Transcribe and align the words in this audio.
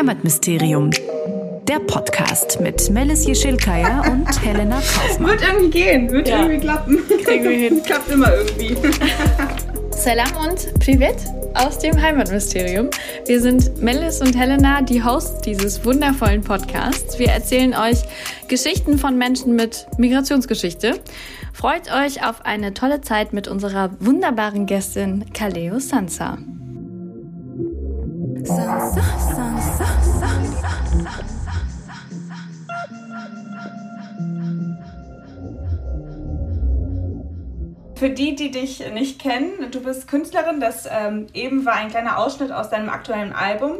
Heimatmysterium. 0.00 0.88
Der 1.68 1.78
Podcast 1.80 2.58
mit 2.58 2.88
Melis 2.88 3.26
Jeschilkaya 3.26 4.00
und 4.10 4.26
Helena 4.42 4.76
Kaufmann. 4.76 5.32
Wird 5.32 5.42
irgendwie 5.46 5.70
gehen, 5.78 6.10
wird 6.10 6.26
Ja. 6.26 6.38
irgendwie 6.38 6.58
klappen. 6.60 6.98
Kriegen 7.22 7.44
wir 7.44 7.50
hin. 7.50 7.82
Klappt 7.84 8.10
immer 8.10 8.32
irgendwie. 8.34 8.78
Salam 9.90 10.30
und 10.48 10.72
Privet 10.80 11.16
aus 11.52 11.78
dem 11.80 12.00
Heimatmysterium. 12.00 12.88
Wir 13.26 13.42
sind 13.42 13.82
Melis 13.82 14.22
und 14.22 14.34
Helena, 14.38 14.80
die 14.80 15.04
Hosts 15.04 15.42
dieses 15.42 15.84
wundervollen 15.84 16.40
Podcasts. 16.40 17.18
Wir 17.18 17.28
erzählen 17.28 17.74
euch 17.74 17.98
Geschichten 18.48 18.96
von 18.96 19.18
Menschen 19.18 19.54
mit 19.54 19.86
Migrationsgeschichte. 19.98 20.94
Freut 21.52 21.92
euch 21.92 22.26
auf 22.26 22.46
eine 22.46 22.72
tolle 22.72 23.02
Zeit 23.02 23.34
mit 23.34 23.48
unserer 23.48 23.90
wunderbaren 24.00 24.64
Gästin 24.64 25.26
Kaleo 25.34 25.78
Sansa. 25.78 26.38
Für 38.00 38.08
die, 38.08 38.34
die 38.34 38.50
dich 38.50 38.82
nicht 38.94 39.20
kennen, 39.20 39.70
du 39.70 39.82
bist 39.82 40.08
Künstlerin. 40.08 40.58
Das 40.58 40.88
ähm, 40.90 41.26
eben 41.34 41.66
war 41.66 41.74
ein 41.74 41.90
kleiner 41.90 42.18
Ausschnitt 42.18 42.50
aus 42.50 42.70
deinem 42.70 42.88
aktuellen 42.88 43.34
Album. 43.34 43.76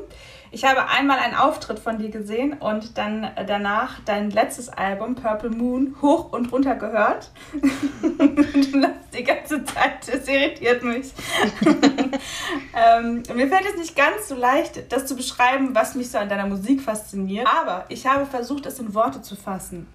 Ich 0.53 0.65
habe 0.65 0.89
einmal 0.89 1.19
einen 1.21 1.35
Auftritt 1.35 1.79
von 1.79 1.99
dir 1.99 2.11
gesehen 2.11 2.55
und 2.55 2.99
dann 2.99 3.31
danach 3.47 4.01
dein 4.05 4.31
letztes 4.31 4.69
Album, 4.69 5.15
Purple 5.15 5.49
Moon, 5.49 5.97
hoch 6.03 6.33
und 6.33 6.53
runter 6.53 6.75
gehört. 6.75 7.31
du 7.53 8.79
lachst 8.79 9.17
die 9.17 9.25
ganze 9.25 9.65
Zeit, 9.65 10.07
das 10.07 10.29
irritiert 10.29 10.83
mich. 10.83 11.13
ähm, 13.01 13.23
mir 13.35 13.49
fällt 13.49 13.67
es 13.67 13.79
nicht 13.79 13.97
ganz 13.97 14.29
so 14.29 14.35
leicht, 14.35 14.93
das 14.93 15.07
zu 15.07 15.17
beschreiben, 15.17 15.75
was 15.75 15.95
mich 15.95 16.11
so 16.11 16.19
an 16.19 16.29
deiner 16.29 16.47
Musik 16.47 16.81
fasziniert. 16.81 17.47
Aber 17.47 17.85
ich 17.89 18.07
habe 18.07 18.27
versucht, 18.27 18.67
es 18.67 18.79
in 18.79 18.95
Worte 18.95 19.23
zu 19.23 19.37
fassen. 19.37 19.87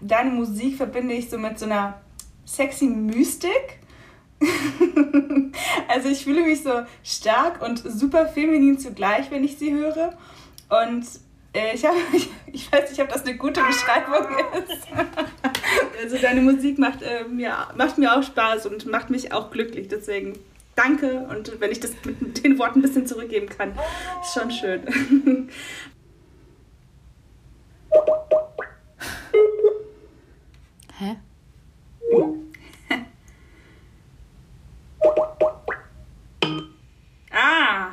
Deine 0.00 0.30
Musik 0.30 0.76
verbinde 0.76 1.14
ich 1.14 1.30
so 1.30 1.38
mit 1.38 1.58
so 1.58 1.66
einer 1.66 2.00
sexy 2.44 2.86
Mystik. 2.86 3.78
also 5.88 6.08
ich 6.08 6.24
fühle 6.24 6.42
mich 6.42 6.62
so 6.62 6.82
stark 7.02 7.62
und 7.62 7.78
super 7.78 8.26
feminin 8.26 8.78
zugleich, 8.78 9.30
wenn 9.30 9.44
ich 9.44 9.58
sie 9.58 9.72
höre. 9.72 10.12
Und 10.68 11.06
äh, 11.54 11.74
ich, 11.74 11.84
hab, 11.84 11.94
ich, 12.12 12.28
ich 12.52 12.70
weiß 12.70 12.90
nicht, 12.90 13.00
ob 13.00 13.08
das 13.08 13.24
eine 13.24 13.36
gute 13.36 13.62
Beschreibung 13.62 14.26
ist. 14.68 14.86
also 16.02 16.18
deine 16.18 16.42
Musik 16.42 16.78
macht, 16.78 17.02
äh, 17.02 17.24
mir, 17.24 17.54
macht 17.76 17.98
mir 17.98 18.16
auch 18.16 18.22
Spaß 18.22 18.66
und 18.66 18.86
macht 18.86 19.10
mich 19.10 19.32
auch 19.32 19.50
glücklich. 19.50 19.88
Deswegen 19.88 20.38
danke. 20.76 21.26
Und 21.28 21.60
wenn 21.60 21.70
ich 21.70 21.80
das 21.80 21.92
mit 22.04 22.44
den 22.44 22.58
Worten 22.58 22.80
ein 22.80 22.82
bisschen 22.82 23.06
zurückgeben 23.06 23.48
kann, 23.48 23.72
ist 24.22 24.34
schon 24.34 24.50
schön. 24.50 24.82
Hä? 30.98 31.16
ah, 37.32 37.88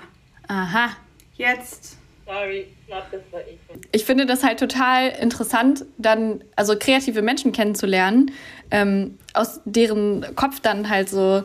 Aha. 0.48 0.90
jetzt. 1.36 1.98
Sorry, 2.26 2.68
ich 2.80 2.88
glaube, 2.88 3.08
das 3.12 3.22
war 3.32 3.42
ich. 3.42 3.58
ich 3.92 4.06
finde 4.06 4.26
das 4.26 4.44
halt 4.44 4.60
total 4.60 5.10
interessant, 5.10 5.86
dann 5.98 6.44
also 6.56 6.78
kreative 6.78 7.22
Menschen 7.22 7.52
kennenzulernen, 7.52 8.32
ähm, 8.70 9.18
aus 9.34 9.60
deren 9.66 10.36
Kopf 10.36 10.62
dann 10.62 10.90
halt 10.90 11.10
so 11.10 11.44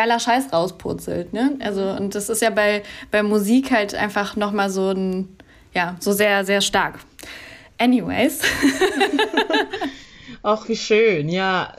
geiler 0.00 0.18
Scheiß 0.18 0.50
rauspurzelt. 0.50 1.34
Ne? 1.34 1.58
Also, 1.60 1.82
und 1.82 2.14
das 2.14 2.30
ist 2.30 2.40
ja 2.40 2.48
bei, 2.48 2.82
bei 3.10 3.22
Musik 3.22 3.70
halt 3.70 3.94
einfach 3.94 4.34
nochmal 4.34 4.70
so 4.70 4.92
ein, 4.92 5.36
ja, 5.74 5.96
so 6.00 6.12
sehr, 6.12 6.46
sehr 6.46 6.62
stark. 6.62 7.00
Anyways. 7.76 8.40
Ach, 10.42 10.66
wie 10.70 10.76
schön. 10.76 11.28
Ja, 11.28 11.74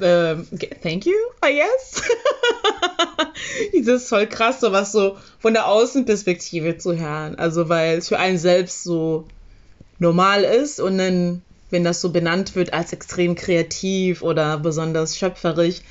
ähm, 0.00 0.46
thank 0.82 1.04
you, 1.04 1.12
I 1.44 1.58
guess. 1.58 2.02
das 3.84 4.02
ist 4.02 4.08
voll 4.08 4.26
krass, 4.26 4.60
sowas 4.60 4.90
so 4.92 5.18
von 5.38 5.52
der 5.52 5.66
Außenperspektive 5.68 6.78
zu 6.78 6.98
hören. 6.98 7.34
Also, 7.38 7.68
weil 7.68 7.98
es 7.98 8.08
für 8.08 8.18
einen 8.18 8.38
selbst 8.38 8.84
so 8.84 9.26
normal 9.98 10.44
ist 10.44 10.80
und 10.80 10.96
dann, 10.96 11.42
wenn 11.68 11.84
das 11.84 12.00
so 12.00 12.08
benannt 12.08 12.56
wird 12.56 12.72
als 12.72 12.94
extrem 12.94 13.34
kreativ 13.34 14.22
oder 14.22 14.56
besonders 14.56 15.18
schöpferisch, 15.18 15.82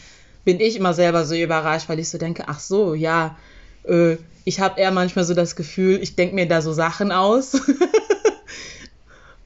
bin 0.45 0.59
ich 0.59 0.77
immer 0.77 0.93
selber 0.93 1.25
so 1.25 1.35
überrascht, 1.35 1.89
weil 1.89 1.99
ich 1.99 2.09
so 2.09 2.17
denke, 2.17 2.43
ach 2.47 2.59
so, 2.59 2.93
ja, 2.93 3.35
äh, 3.83 4.17
ich 4.45 4.59
habe 4.59 4.79
eher 4.79 4.91
manchmal 4.91 5.25
so 5.25 5.33
das 5.33 5.55
Gefühl, 5.55 6.01
ich 6.01 6.15
denke 6.15 6.35
mir 6.35 6.47
da 6.47 6.61
so 6.61 6.71
Sachen 6.71 7.11
aus. 7.11 7.59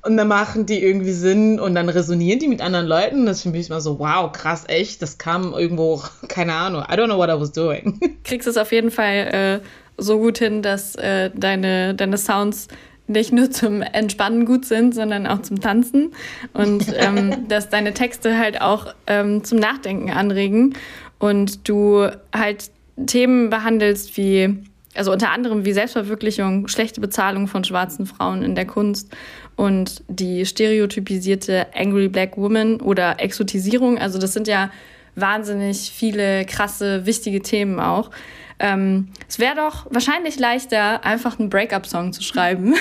Und 0.02 0.16
dann 0.16 0.30
machen 0.30 0.66
die 0.66 0.82
irgendwie 0.82 1.12
Sinn 1.12 1.60
und 1.60 1.76
dann 1.76 1.90
resonieren 1.90 2.40
die 2.40 2.48
mit 2.48 2.62
anderen 2.62 2.88
Leuten. 2.88 3.26
Das 3.26 3.42
für 3.44 3.50
mich 3.50 3.70
immer 3.70 3.82
so, 3.82 4.00
wow, 4.00 4.32
krass, 4.32 4.64
echt. 4.68 5.02
Das 5.02 5.18
kam 5.18 5.54
irgendwo, 5.54 6.02
keine 6.30 6.54
Ahnung. 6.54 6.84
I 6.84 6.94
don't 6.94 7.08
know 7.08 7.18
what 7.18 7.30
I 7.30 7.40
was 7.40 7.52
doing. 7.52 8.00
kriegst 8.24 8.48
es 8.48 8.56
auf 8.56 8.72
jeden 8.72 8.92
Fall 8.92 9.62
äh, 9.62 10.02
so 10.02 10.18
gut 10.18 10.38
hin, 10.38 10.62
dass 10.62 10.96
äh, 10.96 11.32
deine, 11.36 11.96
deine 11.96 12.18
Sounds 12.18 12.70
nicht 13.10 13.34
nur 13.34 13.52
zum 13.52 13.82
Entspannen 13.82 14.46
gut 14.46 14.66
sind, 14.66 14.94
sondern 14.96 15.28
auch 15.28 15.42
zum 15.42 15.60
Tanzen 15.60 16.12
und 16.54 16.86
ähm, 16.98 17.48
dass 17.48 17.70
deine 17.70 17.94
Texte 17.94 18.38
halt 18.38 18.62
auch 18.62 18.94
ähm, 19.08 19.44
zum 19.44 19.60
Nachdenken 19.60 20.12
anregen 20.12 20.76
und 21.18 21.68
du 21.68 22.08
halt 22.34 22.72
Themen 23.06 23.50
behandelst 23.50 24.18
wie, 24.18 24.58
also 24.96 25.12
unter 25.12 25.32
anderem 25.32 25.66
wie 25.66 25.74
Selbstverwirklichung, 25.74 26.68
schlechte 26.68 27.02
Bezahlung 27.02 27.48
von 27.48 27.64
schwarzen 27.64 28.06
Frauen 28.06 28.44
in 28.44 28.56
der 28.56 28.66
Kunst 28.66 29.12
und 29.56 30.04
die 30.08 30.46
stereotypisierte 30.46 31.68
Angry 31.76 32.08
Black 32.08 32.38
Woman 32.38 32.80
oder 32.82 33.20
Exotisierung. 33.20 33.98
Also 33.98 34.20
das 34.20 34.34
sind 34.34 34.48
ja 34.48 34.72
wahnsinnig 35.16 35.92
viele 35.94 36.46
krasse, 36.46 37.06
wichtige 37.06 37.42
Themen 37.42 37.80
auch. 37.80 38.12
Ähm, 38.60 39.08
es 39.28 39.40
wäre 39.40 39.56
doch 39.56 39.88
wahrscheinlich 39.90 40.38
leichter, 40.38 41.04
einfach 41.06 41.40
einen 41.40 41.50
Breakup-Song 41.50 42.12
zu 42.12 42.22
schreiben. 42.22 42.76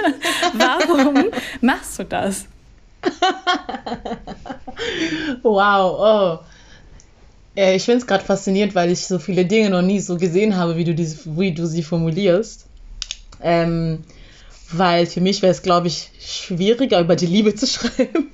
Warum 0.54 1.24
machst 1.60 1.98
du 1.98 2.04
das? 2.04 2.46
wow, 5.42 6.40
oh. 6.42 7.58
Äh, 7.60 7.76
Ich 7.76 7.84
finde 7.84 7.98
es 8.00 8.06
gerade 8.06 8.24
faszinierend, 8.24 8.74
weil 8.74 8.90
ich 8.90 9.06
so 9.06 9.18
viele 9.18 9.44
Dinge 9.44 9.70
noch 9.70 9.82
nie 9.82 10.00
so 10.00 10.16
gesehen 10.16 10.56
habe, 10.56 10.76
wie 10.76 10.84
du, 10.84 10.94
diese, 10.94 11.18
wie 11.36 11.52
du 11.52 11.66
sie 11.66 11.82
formulierst. 11.82 12.66
Ähm, 13.42 14.04
weil 14.72 15.06
für 15.06 15.20
mich 15.20 15.42
wäre 15.42 15.52
es, 15.52 15.62
glaube 15.62 15.88
ich, 15.88 16.10
schwieriger, 16.20 17.00
über 17.00 17.16
die 17.16 17.26
Liebe 17.26 17.54
zu 17.54 17.66
schreiben. 17.66 18.30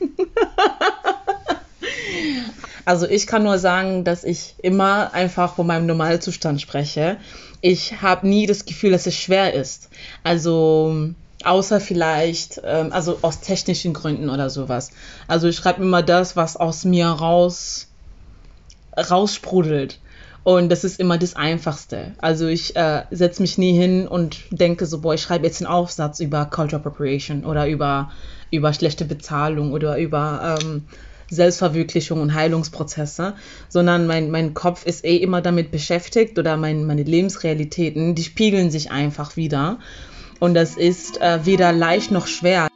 Also 2.85 3.07
ich 3.07 3.27
kann 3.27 3.43
nur 3.45 3.59
sagen, 3.59 4.05
dass 4.05 4.25
ich 4.25 4.55
immer 4.63 5.13
einfach 5.15 5.55
von 5.55 5.67
meinem 5.67 5.87
Normalzustand 5.87 6.61
spreche. 6.61 7.19
Ich 7.61 8.03
habe 8.03 8.27
nie 8.27 8.47
das 8.47 8.65
Gefühl, 8.65 8.91
dass 8.91 9.07
es 9.07 9.17
schwer 9.17 9.55
ist. 9.55 9.89
Also 10.25 11.13
außer 11.45 11.81
vielleicht, 11.81 12.61
ähm, 12.65 12.93
also 12.93 13.19
aus 13.23 13.41
technischen 13.41 13.93
Gründen 13.93 14.31
oder 14.31 14.51
sowas. 14.51 14.91
Also 15.29 15.49
ich 15.49 15.57
schreibe 15.57 15.83
immer 15.83 16.03
das, 16.03 16.37
was 16.37 16.57
aus 16.57 16.85
mir 16.85 17.07
raus 17.07 17.89
raussprudelt. 18.97 20.01
Und 20.45 20.71
das 20.71 20.83
ist 20.83 20.99
immer 20.99 21.19
das 21.19 21.37
Einfachste. 21.37 22.15
Also 22.19 22.49
ich 22.49 22.75
äh, 22.75 23.05
setze 23.11 23.43
mich 23.43 23.59
nie 23.59 23.73
hin 23.73 24.09
und 24.09 24.41
denke 24.51 24.87
so, 24.87 25.01
boah, 25.01 25.15
ich 25.15 25.23
schreibe 25.23 25.47
jetzt 25.47 25.63
einen 25.63 25.73
Aufsatz 25.73 26.19
über 26.19 26.47
Cultural 26.47 26.81
Appropriation 26.81 27.45
oder 27.45 27.69
über, 27.69 28.11
über 28.51 28.73
schlechte 28.73 29.05
Bezahlung 29.05 29.73
oder 29.73 29.99
über 29.99 30.59
ähm, 30.61 30.85
Selbstverwirklichung 31.35 32.21
und 32.21 32.35
Heilungsprozesse, 32.35 33.35
sondern 33.69 34.07
mein, 34.07 34.31
mein 34.31 34.55
Kopf 34.55 34.85
ist 34.87 35.05
eh 35.05 35.17
immer 35.17 35.41
damit 35.41 35.71
beschäftigt 35.71 36.39
oder 36.39 36.57
mein, 36.57 36.85
meine 36.85 37.03
Lebensrealitäten, 37.03 38.15
die 38.15 38.25
spiegeln 38.25 38.71
sich 38.71 38.91
einfach 38.91 39.37
wieder. 39.37 39.79
Und 40.41 40.55
das 40.55 40.77
ist 40.77 41.21
äh, 41.21 41.45
weder 41.45 41.73
leicht 41.73 42.11
noch 42.11 42.27
schwer. 42.27 42.69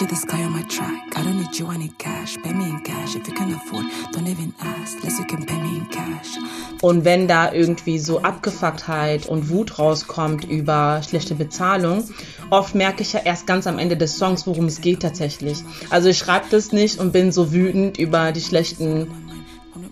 Picture 0.00 0.14
the 0.14 0.20
sky 0.20 0.42
on 0.44 0.52
my 0.52 0.62
track. 0.62 1.18
I 1.18 1.22
don't 1.22 1.36
need 1.36 1.58
you, 1.58 1.66
I 1.66 1.90
cash. 1.98 2.38
Pay 2.42 2.54
me 2.54 2.70
in 2.70 2.80
cash. 2.80 3.16
If 3.16 3.28
you 3.28 3.34
can 3.34 3.52
afford, 3.52 3.84
don't 4.12 4.26
even 4.28 4.54
ask. 4.58 5.04
Less 5.04 5.18
you 5.18 5.26
can 5.26 5.44
pay 5.44 5.58
me 5.58 5.76
in 5.76 5.90
cash. 5.90 6.38
Und 6.80 7.04
wenn 7.04 7.28
da 7.28 7.52
irgendwie 7.52 7.98
so 7.98 8.22
Abgefucktheit 8.22 9.26
und 9.26 9.50
Wut 9.50 9.78
rauskommt 9.78 10.44
über 10.44 11.02
schlechte 11.06 11.34
Bezahlung, 11.34 12.08
oft 12.48 12.74
merke 12.74 13.02
ich 13.02 13.12
ja 13.12 13.20
erst 13.22 13.46
ganz 13.46 13.66
am 13.66 13.78
Ende 13.78 13.94
des 13.94 14.16
Songs, 14.16 14.46
worum 14.46 14.66
es 14.66 14.80
geht 14.80 15.00
tatsächlich. 15.00 15.58
Also 15.90 16.08
ich 16.08 16.16
schreibe 16.16 16.46
das 16.50 16.72
nicht 16.72 16.98
und 16.98 17.12
bin 17.12 17.30
so 17.30 17.52
wütend 17.52 17.98
über 17.98 18.32
die 18.32 18.40
schlechten 18.40 19.08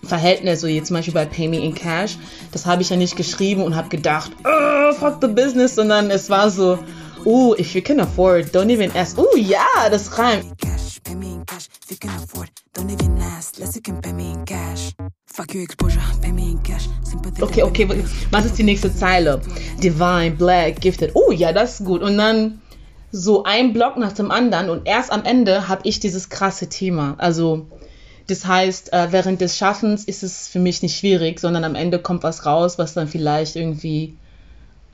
Verhältnisse, 0.02 0.62
so 0.62 0.66
jetzt 0.68 0.86
zum 0.86 0.96
Beispiel 0.96 1.12
bei 1.12 1.26
Pay 1.26 1.48
Me 1.48 1.62
in 1.62 1.74
Cash. 1.74 2.16
Das 2.52 2.64
habe 2.64 2.80
ich 2.80 2.88
ja 2.88 2.96
nicht 2.96 3.16
geschrieben 3.16 3.62
und 3.62 3.76
habe 3.76 3.90
gedacht, 3.90 4.30
oh, 4.42 4.94
fuck 4.94 5.18
the 5.20 5.28
business, 5.28 5.74
sondern 5.74 6.10
es 6.10 6.30
war 6.30 6.50
so, 6.50 6.78
oh, 7.28 7.54
if 7.58 7.74
you 7.74 7.82
can 7.82 8.00
afford, 8.00 8.46
don't 8.52 8.70
even 8.70 8.90
ask. 8.96 9.18
Oh 9.18 9.36
ja, 9.36 9.90
das 9.90 10.18
reimt. 10.18 10.46
Okay, 17.40 17.62
okay, 17.62 18.04
was 18.30 18.44
ist 18.46 18.58
die 18.58 18.62
nächste 18.62 18.94
Zeile? 18.94 19.40
Divine, 19.82 20.32
Black, 20.32 20.80
Gifted. 20.80 21.10
Oh 21.14 21.30
ja, 21.30 21.52
das 21.52 21.80
ist 21.80 21.86
gut. 21.86 22.02
Und 22.02 22.16
dann 22.16 22.62
so 23.12 23.44
ein 23.44 23.72
Block 23.72 23.98
nach 23.98 24.12
dem 24.12 24.30
anderen 24.30 24.70
und 24.70 24.86
erst 24.86 25.12
am 25.12 25.24
Ende 25.24 25.68
habe 25.68 25.82
ich 25.84 26.00
dieses 26.00 26.30
krasse 26.30 26.68
Thema. 26.68 27.14
Also 27.18 27.66
das 28.26 28.46
heißt, 28.46 28.92
äh, 28.92 29.08
während 29.10 29.40
des 29.40 29.56
Schaffens 29.56 30.04
ist 30.04 30.22
es 30.22 30.48
für 30.48 30.58
mich 30.58 30.82
nicht 30.82 30.98
schwierig, 30.98 31.40
sondern 31.40 31.64
am 31.64 31.74
Ende 31.74 31.98
kommt 31.98 32.22
was 32.22 32.44
raus, 32.44 32.78
was 32.78 32.94
dann 32.94 33.08
vielleicht 33.08 33.56
irgendwie 33.56 34.16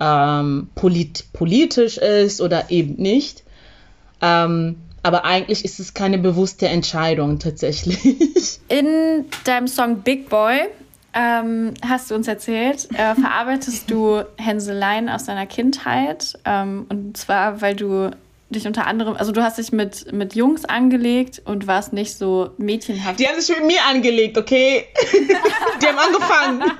ähm, 0.00 0.68
polit 0.74 1.32
politisch 1.32 1.98
ist 1.98 2.40
oder 2.40 2.70
eben 2.70 2.94
nicht. 2.94 3.44
Ähm, 4.20 4.76
aber 5.02 5.24
eigentlich 5.24 5.64
ist 5.64 5.80
es 5.80 5.92
keine 5.92 6.18
bewusste 6.18 6.68
Entscheidung 6.68 7.38
tatsächlich. 7.38 8.00
In 8.68 9.26
deinem 9.44 9.68
Song 9.68 9.98
Big 9.98 10.30
Boy 10.30 10.60
ähm, 11.12 11.74
hast 11.86 12.10
du 12.10 12.14
uns 12.14 12.26
erzählt, 12.26 12.88
äh, 12.94 13.14
verarbeitest 13.14 13.90
du 13.90 14.22
Hänseleien 14.36 15.08
aus 15.08 15.24
deiner 15.24 15.46
Kindheit. 15.46 16.38
Ähm, 16.44 16.86
und 16.88 17.16
zwar, 17.16 17.60
weil 17.60 17.76
du 17.76 18.10
dich 18.54 18.66
unter 18.66 18.86
anderem, 18.86 19.16
also 19.16 19.32
du 19.32 19.42
hast 19.42 19.58
dich 19.58 19.72
mit, 19.72 20.12
mit 20.12 20.34
Jungs 20.34 20.64
angelegt 20.64 21.42
und 21.44 21.66
warst 21.66 21.92
nicht 21.92 22.16
so 22.16 22.50
mädchenhaft. 22.56 23.18
Die 23.18 23.26
haben 23.26 23.40
sich 23.40 23.56
mit 23.56 23.66
mir 23.66 23.84
angelegt, 23.88 24.38
okay? 24.38 24.86
Die 25.82 25.86
haben 25.86 25.98
angefangen. 25.98 26.62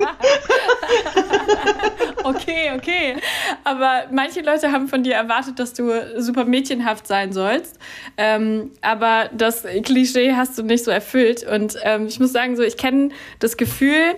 okay, 2.23 2.71
okay. 2.75 3.15
Aber 3.63 4.05
manche 4.11 4.41
Leute 4.41 4.71
haben 4.71 4.87
von 4.87 5.03
dir 5.03 5.13
erwartet, 5.13 5.59
dass 5.59 5.73
du 5.73 5.91
super 6.21 6.45
mädchenhaft 6.45 7.07
sein 7.07 7.33
sollst. 7.33 7.77
Ähm, 8.17 8.71
aber 8.81 9.29
das 9.33 9.63
Klischee 9.83 10.33
hast 10.33 10.57
du 10.57 10.63
nicht 10.63 10.83
so 10.83 10.91
erfüllt. 10.91 11.43
Und 11.43 11.77
ähm, 11.83 12.07
ich 12.07 12.19
muss 12.19 12.31
sagen, 12.31 12.55
so 12.55 12.63
ich 12.63 12.77
kenne 12.77 13.09
das 13.39 13.57
Gefühl, 13.57 14.15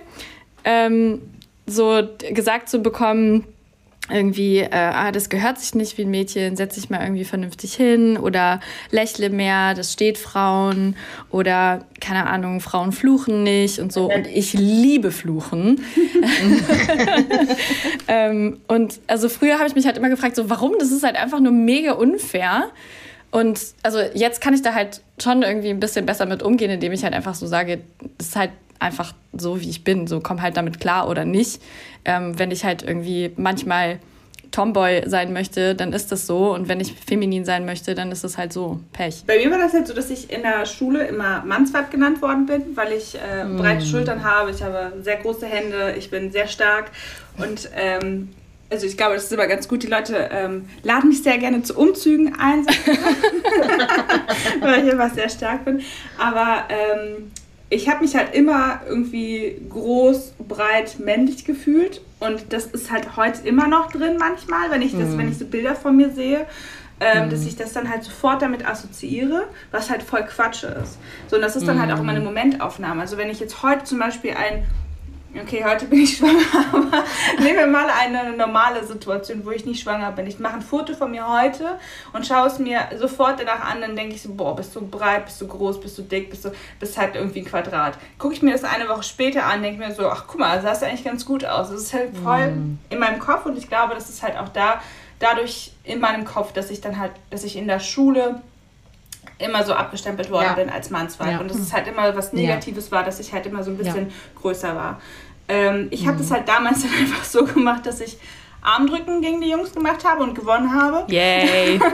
ähm, 0.64 1.22
so 1.66 2.02
gesagt 2.32 2.68
zu 2.68 2.80
bekommen, 2.80 3.44
irgendwie, 4.10 4.58
äh, 4.58 4.68
ah, 4.72 5.12
das 5.12 5.28
gehört 5.28 5.58
sich 5.58 5.74
nicht 5.74 5.98
wie 5.98 6.02
ein 6.02 6.10
Mädchen, 6.10 6.56
setz 6.56 6.76
dich 6.76 6.90
mal 6.90 7.02
irgendwie 7.02 7.24
vernünftig 7.24 7.74
hin 7.74 8.16
oder 8.16 8.60
lächle 8.90 9.30
mehr, 9.30 9.74
das 9.74 9.92
steht 9.92 10.18
Frauen 10.18 10.96
oder 11.30 11.84
keine 12.00 12.26
Ahnung, 12.26 12.60
Frauen 12.60 12.92
fluchen 12.92 13.42
nicht 13.42 13.78
und 13.78 13.92
so. 13.92 14.12
Und 14.12 14.26
ich 14.26 14.54
liebe 14.54 15.10
Fluchen. 15.10 15.78
ähm, 18.08 18.60
und 18.66 19.00
also 19.06 19.28
früher 19.28 19.58
habe 19.58 19.68
ich 19.68 19.74
mich 19.74 19.86
halt 19.86 19.98
immer 19.98 20.08
gefragt, 20.08 20.36
so 20.36 20.48
warum? 20.48 20.74
Das 20.78 20.90
ist 20.90 21.02
halt 21.02 21.16
einfach 21.16 21.40
nur 21.40 21.52
mega 21.52 21.92
unfair. 21.92 22.70
Und 23.30 23.60
also 23.82 24.00
jetzt 24.14 24.40
kann 24.40 24.54
ich 24.54 24.62
da 24.62 24.72
halt 24.72 25.02
schon 25.22 25.42
irgendwie 25.42 25.68
ein 25.68 25.80
bisschen 25.80 26.06
besser 26.06 26.24
mit 26.24 26.42
umgehen, 26.42 26.70
indem 26.70 26.92
ich 26.92 27.04
halt 27.04 27.12
einfach 27.12 27.34
so 27.34 27.46
sage, 27.46 27.80
das 28.16 28.28
ist 28.28 28.36
halt 28.36 28.50
einfach 28.78 29.14
so, 29.32 29.60
wie 29.60 29.68
ich 29.68 29.84
bin. 29.84 30.06
So 30.06 30.20
komm 30.20 30.42
halt 30.42 30.56
damit 30.56 30.80
klar 30.80 31.08
oder 31.08 31.24
nicht. 31.24 31.62
Ähm, 32.04 32.38
wenn 32.38 32.50
ich 32.50 32.64
halt 32.64 32.82
irgendwie 32.82 33.32
manchmal 33.36 33.98
Tomboy 34.50 35.02
sein 35.06 35.32
möchte, 35.32 35.74
dann 35.74 35.92
ist 35.92 36.10
das 36.10 36.26
so. 36.26 36.54
Und 36.54 36.68
wenn 36.68 36.80
ich 36.80 36.94
feminin 36.94 37.44
sein 37.44 37.64
möchte, 37.64 37.94
dann 37.94 38.10
ist 38.12 38.24
das 38.24 38.38
halt 38.38 38.52
so. 38.52 38.80
Pech. 38.92 39.24
Bei 39.26 39.38
mir 39.38 39.50
war 39.50 39.58
das 39.58 39.72
halt 39.72 39.86
so, 39.86 39.94
dass 39.94 40.10
ich 40.10 40.32
in 40.32 40.42
der 40.42 40.66
Schule 40.66 41.06
immer 41.06 41.44
Mannsweib 41.44 41.90
genannt 41.90 42.22
worden 42.22 42.46
bin, 42.46 42.76
weil 42.76 42.92
ich 42.92 43.14
äh, 43.14 43.44
breite 43.44 43.84
Schultern 43.84 44.24
habe, 44.24 44.50
ich 44.50 44.62
habe 44.62 44.92
sehr 45.02 45.16
große 45.16 45.46
Hände, 45.46 45.94
ich 45.98 46.10
bin 46.10 46.30
sehr 46.32 46.48
stark 46.48 46.90
und 47.36 47.68
ähm, 47.76 48.30
also 48.70 48.86
ich 48.86 48.96
glaube, 48.96 49.14
das 49.14 49.24
ist 49.24 49.32
immer 49.32 49.46
ganz 49.46 49.66
gut. 49.66 49.82
Die 49.82 49.86
Leute 49.86 50.28
ähm, 50.30 50.68
laden 50.82 51.08
mich 51.08 51.22
sehr 51.22 51.38
gerne 51.38 51.62
zu 51.62 51.74
Umzügen 51.78 52.34
ein, 52.38 52.66
weil 54.60 54.84
ich 54.86 54.92
immer 54.92 55.08
sehr 55.08 55.30
stark 55.30 55.64
bin. 55.64 55.80
Aber 56.18 56.64
ähm, 56.68 57.30
ich 57.70 57.88
habe 57.88 58.00
mich 58.00 58.16
halt 58.16 58.34
immer 58.34 58.80
irgendwie 58.86 59.60
groß, 59.68 60.34
breit, 60.48 60.98
männlich 60.98 61.44
gefühlt. 61.44 62.00
Und 62.18 62.52
das 62.52 62.66
ist 62.66 62.90
halt 62.90 63.16
heute 63.16 63.46
immer 63.46 63.68
noch 63.68 63.92
drin 63.92 64.16
manchmal, 64.18 64.70
wenn 64.70 64.82
ich, 64.82 64.92
das, 64.96 65.16
wenn 65.18 65.28
ich 65.28 65.38
so 65.38 65.44
Bilder 65.44 65.74
von 65.74 65.96
mir 65.96 66.10
sehe. 66.10 66.46
Ähm, 67.00 67.30
dass 67.30 67.46
ich 67.46 67.54
das 67.54 67.72
dann 67.72 67.88
halt 67.88 68.02
sofort 68.02 68.42
damit 68.42 68.66
assoziiere, 68.66 69.44
was 69.70 69.88
halt 69.88 70.02
voll 70.02 70.24
Quatsch 70.24 70.64
ist. 70.64 70.98
So, 71.28 71.36
und 71.36 71.42
das 71.42 71.54
ist 71.54 71.68
dann 71.68 71.80
halt 71.80 71.92
auch 71.92 72.00
immer 72.00 72.10
eine 72.10 72.20
Momentaufnahme. 72.20 73.00
Also 73.00 73.16
wenn 73.16 73.30
ich 73.30 73.38
jetzt 73.38 73.62
heute 73.62 73.84
zum 73.84 74.00
Beispiel 74.00 74.32
ein 74.32 74.66
Okay, 75.42 75.64
heute 75.64 75.86
bin 75.86 76.00
ich 76.00 76.16
schwanger, 76.18 76.40
aber 76.72 77.04
nehmen 77.42 77.58
wir 77.58 77.66
mal 77.66 77.86
eine 77.90 78.36
normale 78.36 78.84
Situation, 78.84 79.44
wo 79.44 79.50
ich 79.50 79.64
nicht 79.64 79.82
schwanger 79.82 80.12
bin. 80.12 80.26
Ich 80.26 80.38
mache 80.38 80.54
ein 80.54 80.62
Foto 80.62 80.94
von 80.94 81.10
mir 81.10 81.26
heute 81.28 81.78
und 82.12 82.26
schaue 82.26 82.46
es 82.48 82.58
mir 82.58 82.80
sofort 82.98 83.40
danach 83.40 83.60
an, 83.60 83.80
dann 83.80 83.96
denke 83.96 84.14
ich 84.14 84.22
so, 84.22 84.32
boah, 84.34 84.56
bist 84.56 84.74
du 84.74 84.86
breit, 84.86 85.26
bist 85.26 85.40
du 85.40 85.46
groß, 85.46 85.80
bist 85.80 85.96
du 85.98 86.02
dick, 86.02 86.30
bist 86.30 86.44
du 86.44 86.52
bist 86.80 86.98
halt 86.98 87.14
irgendwie 87.14 87.40
ein 87.40 87.44
Quadrat. 87.44 87.98
Gucke 88.18 88.34
ich 88.34 88.42
mir 88.42 88.52
das 88.52 88.64
eine 88.64 88.88
Woche 88.88 89.02
später 89.02 89.44
an, 89.44 89.62
denke 89.62 89.78
mir 89.78 89.94
so, 89.94 90.08
ach 90.08 90.24
guck 90.26 90.40
mal, 90.40 90.60
das 90.60 90.80
sah 90.80 90.86
eigentlich 90.86 91.04
ganz 91.04 91.24
gut 91.24 91.44
aus. 91.44 91.70
Das 91.70 91.80
ist 91.80 91.92
halt 91.94 92.16
voll 92.16 92.52
in 92.90 92.98
meinem 92.98 93.18
Kopf 93.18 93.46
und 93.46 93.56
ich 93.56 93.68
glaube, 93.68 93.94
das 93.94 94.08
ist 94.08 94.22
halt 94.22 94.36
auch 94.36 94.48
da 94.48 94.80
dadurch 95.18 95.72
in 95.84 96.00
meinem 96.00 96.24
Kopf, 96.24 96.52
dass 96.52 96.70
ich 96.70 96.80
dann 96.80 96.98
halt, 96.98 97.12
dass 97.30 97.44
ich 97.44 97.56
in 97.56 97.66
der 97.66 97.80
Schule 97.80 98.40
immer 99.38 99.64
so 99.64 99.72
abgestempelt 99.72 100.30
worden 100.30 100.44
Ja. 100.46 100.52
bin 100.54 100.70
als 100.70 100.90
Mannsweib. 100.90 101.32
Ja. 101.32 101.38
Und 101.38 101.50
das 101.50 101.58
ist 101.58 101.72
halt 101.72 101.86
immer 101.86 102.14
was 102.16 102.32
Negatives 102.32 102.90
war, 102.90 103.04
dass 103.04 103.20
ich 103.20 103.32
halt 103.32 103.46
immer 103.46 103.62
so 103.62 103.70
ein 103.70 103.76
bisschen 103.78 104.12
größer 104.40 104.74
war. 104.74 105.00
Ähm, 105.48 105.88
ich 105.90 106.06
habe 106.06 106.16
Mhm. 106.16 106.20
das 106.22 106.30
halt 106.30 106.48
damals 106.48 106.82
dann 106.82 106.92
einfach 106.92 107.24
so 107.24 107.44
gemacht, 107.44 107.86
dass 107.86 108.00
ich 108.00 108.18
Armdrücken 108.60 109.20
gegen 109.22 109.40
die 109.40 109.50
Jungs 109.50 109.72
gemacht 109.72 110.04
habe 110.04 110.22
und 110.24 110.34
gewonnen 110.34 110.72
habe. 110.74 111.10
Yay. 111.12 111.78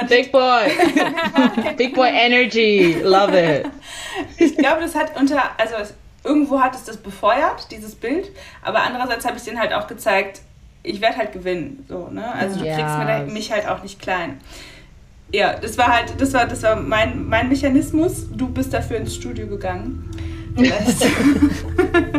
Und 0.00 0.08
Big 0.08 0.30
Boy. 0.32 0.70
Big 1.76 1.94
Boy 1.94 2.08
Energy. 2.12 2.96
Love 3.02 3.38
it. 3.38 3.66
ich 4.38 4.56
glaube, 4.56 4.80
das 4.82 4.94
hat 4.94 5.18
unter, 5.18 5.42
also 5.58 5.74
irgendwo 6.24 6.60
hat 6.60 6.74
es 6.74 6.84
das 6.84 6.96
befeuert, 6.98 7.70
dieses 7.70 7.94
Bild, 7.94 8.30
aber 8.62 8.82
andererseits 8.82 9.24
habe 9.24 9.36
ich 9.38 9.42
denen 9.44 9.58
halt 9.58 9.72
auch 9.72 9.86
gezeigt, 9.86 10.42
ich 10.82 11.00
werde 11.00 11.16
halt 11.16 11.32
gewinnen. 11.32 11.84
So, 11.88 12.08
ne? 12.12 12.32
Also 12.34 12.58
du 12.60 12.64
Yes. 12.66 12.76
kriegst 12.76 13.32
mich 13.32 13.52
halt 13.52 13.66
auch 13.68 13.82
nicht 13.82 14.00
klein. 14.00 14.40
Ja, 15.32 15.54
das 15.54 15.78
war 15.78 15.88
halt, 15.88 16.20
das 16.20 16.32
war, 16.34 16.46
das 16.46 16.62
war 16.62 16.76
mein, 16.76 17.26
mein 17.28 17.48
Mechanismus. 17.48 18.26
Du 18.30 18.48
bist 18.48 18.72
dafür 18.74 18.98
ins 18.98 19.14
Studio 19.14 19.46
gegangen. 19.46 20.10
Vielleicht 20.54 21.06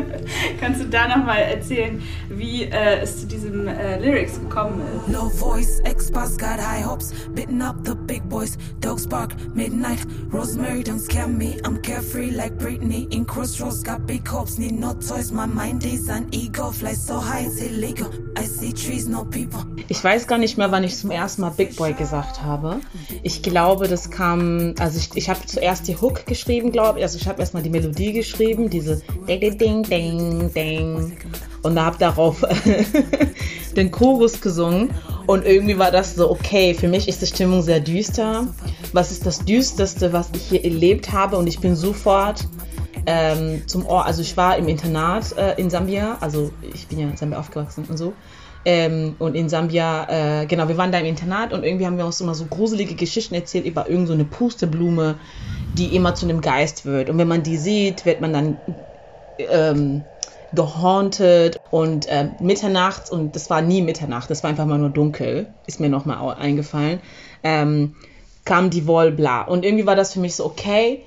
kannst 0.60 0.82
du 0.82 0.86
da 0.86 1.08
nochmal 1.08 1.40
erzählen, 1.40 2.02
wie 2.30 2.64
äh, 2.64 3.02
es 3.02 3.22
zu 3.22 3.28
diesem 3.28 3.68
äh, 3.68 4.00
Lyrics 4.00 4.40
gekommen 4.40 4.82
ist. 4.82 5.14
Low 5.14 5.30
voice, 5.30 5.80
ex-boss 5.82 6.38
got 6.38 6.60
high 6.60 6.86
hopes. 6.86 7.14
Bitten 7.34 7.62
up 7.62 7.76
the 7.86 7.96
big 7.96 8.28
boys. 8.30 8.58
Dogs 8.82 9.08
bark, 9.08 9.34
midnight. 9.54 10.00
Rosemary 10.32 10.84
don't 10.84 11.00
scare 11.00 11.28
me. 11.28 11.60
I'm 11.66 11.82
carefree 11.82 12.32
like 12.32 12.58
Britney. 12.58 13.12
In 13.14 13.26
crossroads, 13.26 13.84
got 13.84 14.06
big 14.06 14.28
hopes. 14.28 14.58
Need 14.58 14.80
no 14.80 14.94
toys. 14.94 15.32
My 15.32 15.46
mind 15.46 15.84
is 15.86 16.10
an 16.10 16.28
ego. 16.32 16.72
Fly 16.72 16.94
so 16.94 17.20
high, 17.20 17.46
it's 17.46 17.62
illegal. 17.62 18.12
I 18.38 18.46
see 18.46 18.74
trees, 18.74 19.08
no 19.08 19.26
people. 19.26 19.64
Ich 19.90 20.04
weiß 20.04 20.28
gar 20.28 20.38
nicht 20.38 20.58
mehr, 20.58 20.72
wann 20.72 20.84
ich 20.84 20.98
zum 20.98 21.12
ersten 21.12 21.42
Mal 21.42 21.52
Big 21.52 21.76
Boy 21.76 21.94
gesagt 21.94 22.42
habe. 22.42 22.80
Ich 23.22 23.44
glaube, 23.44 23.88
das 23.88 24.10
kam, 24.10 24.74
also 24.80 24.98
ich, 24.98 25.10
ich 25.16 25.30
habe 25.30 25.46
zuerst 25.46 25.88
die 25.88 25.96
Hook 25.96 26.26
geschrieben, 26.26 26.72
glaube 26.72 27.00
ich. 27.00 27.06
Also 27.06 27.18
ich 27.18 27.28
habe 27.28 27.42
erstmal 27.42 27.64
die 27.64 27.70
Melodie 27.70 28.14
geschrieben, 28.14 28.70
diese 28.70 29.02
Ding, 29.28 29.58
Ding, 29.58 29.84
Ding, 29.84 30.13
Ding, 30.18 30.54
Ding. 30.54 31.18
Und 31.62 31.76
da 31.76 31.86
habe 31.86 31.98
darauf 31.98 32.44
den 33.76 33.92
Chorus 33.92 34.42
gesungen. 34.42 34.92
Und 35.26 35.46
irgendwie 35.46 35.78
war 35.78 35.92
das 35.92 36.16
so, 36.16 36.30
okay, 36.30 36.74
für 36.74 36.88
mich 36.88 37.08
ist 37.08 37.22
die 37.22 37.28
Stimmung 37.28 37.62
sehr 37.62 37.80
düster. 37.80 38.48
Was 38.92 39.12
ist 39.12 39.26
das 39.26 39.46
Düsterste, 39.46 40.14
was 40.14 40.30
ich 40.36 40.44
hier 40.44 40.66
erlebt 40.66 41.12
habe? 41.12 41.38
Und 41.38 41.48
ich 41.48 41.60
bin 41.60 41.76
sofort 41.76 42.46
ähm, 43.06 43.64
zum 43.68 43.86
Ort, 43.86 44.08
also 44.08 44.22
ich 44.22 44.36
war 44.38 44.58
im 44.58 44.68
Internat 44.68 45.36
äh, 45.38 45.60
in 45.60 45.70
Sambia, 45.70 46.18
also 46.22 46.52
ich 46.74 46.88
bin 46.88 47.00
ja 47.00 47.08
in 47.08 47.18
Sambia 47.18 47.40
aufgewachsen 47.40 47.86
und 47.90 47.98
so. 47.98 48.14
Ähm, 48.66 49.16
und 49.20 49.36
in 49.36 49.50
Sambia, 49.50 50.42
äh, 50.42 50.46
genau, 50.46 50.70
wir 50.70 50.78
waren 50.78 50.92
da 50.92 51.00
im 51.00 51.06
Internat 51.06 51.52
und 51.52 51.64
irgendwie 51.64 51.86
haben 51.86 51.98
wir 51.98 52.06
uns 52.06 52.22
immer 52.22 52.34
so 52.34 52.46
gruselige 52.46 52.96
Geschichten 52.96 53.36
erzählt 53.36 53.66
über 53.66 53.90
irgendeine 53.90 54.08
so 54.08 54.14
eine 54.14 54.24
Pusteblume, 54.26 55.16
die 55.74 55.94
immer 55.96 56.16
zu 56.16 56.26
einem 56.26 56.40
Geist 56.40 56.86
wird. 56.86 57.10
Und 57.10 57.18
wenn 57.18 57.28
man 57.28 57.44
die 57.44 57.58
sieht, 57.58 58.06
wird 58.06 58.22
man 58.22 58.32
dann 58.32 58.58
ähm, 59.38 60.06
gehauntet 60.52 61.58
und 61.72 62.08
äh, 62.08 62.30
mitternachts, 62.40 63.10
und 63.10 63.36
das 63.36 63.50
war 63.50 63.62
nie 63.62 63.82
Mitternacht, 63.82 64.30
das 64.30 64.44
war 64.44 64.50
einfach 64.50 64.66
mal 64.66 64.78
nur 64.78 64.92
dunkel, 64.92 65.54
ist 65.66 65.80
mir 65.80 65.90
nochmal 65.90 66.36
eingefallen, 66.36 67.00
ähm, 67.44 67.96
kam 68.46 68.70
die 68.70 68.86
Woll 68.86 69.12
bla. 69.12 69.42
Und 69.42 69.66
irgendwie 69.66 69.86
war 69.86 69.96
das 69.96 70.14
für 70.14 70.20
mich 70.20 70.36
so, 70.36 70.46
okay, 70.46 71.04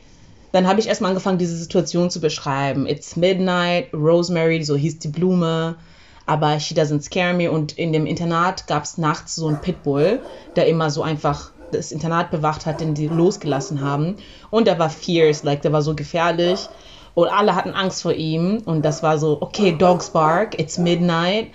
dann 0.52 0.66
habe 0.66 0.80
ich 0.80 0.88
erstmal 0.88 1.10
angefangen, 1.10 1.38
diese 1.38 1.56
Situation 1.56 2.10
zu 2.10 2.20
beschreiben. 2.20 2.86
It's 2.86 3.14
midnight, 3.14 3.92
Rosemary, 3.92 4.64
so 4.64 4.74
hieß 4.74 4.98
die 5.00 5.08
Blume, 5.08 5.76
aber 6.24 6.58
she 6.58 6.74
doesn't 6.74 7.02
scare 7.02 7.34
me. 7.34 7.50
Und 7.50 7.78
in 7.78 7.92
dem 7.92 8.06
Internat 8.06 8.66
gab 8.66 8.84
es 8.84 8.98
nachts 8.98 9.36
so 9.36 9.48
einen 9.48 9.60
Pitbull, 9.60 10.20
der 10.56 10.66
immer 10.66 10.90
so 10.90 11.02
einfach 11.02 11.52
das 11.70 11.92
Internat 11.92 12.30
bewacht 12.30 12.64
hat, 12.64 12.80
den 12.80 12.94
die 12.94 13.08
losgelassen 13.08 13.80
haben. 13.80 14.16
Und 14.50 14.66
der 14.66 14.78
war 14.78 14.88
fierce, 14.88 15.42
like, 15.42 15.62
der 15.62 15.72
war 15.72 15.82
so 15.82 15.94
gefährlich. 15.94 16.70
Und 17.16 17.28
alle 17.28 17.54
hatten 17.54 17.70
Angst 17.70 18.02
vor 18.02 18.12
ihm. 18.12 18.58
Und 18.66 18.84
das 18.84 19.02
war 19.02 19.16
so, 19.16 19.38
okay, 19.40 19.72
dogs 19.72 20.10
bark, 20.10 20.58
it's 20.60 20.76
midnight, 20.76 21.48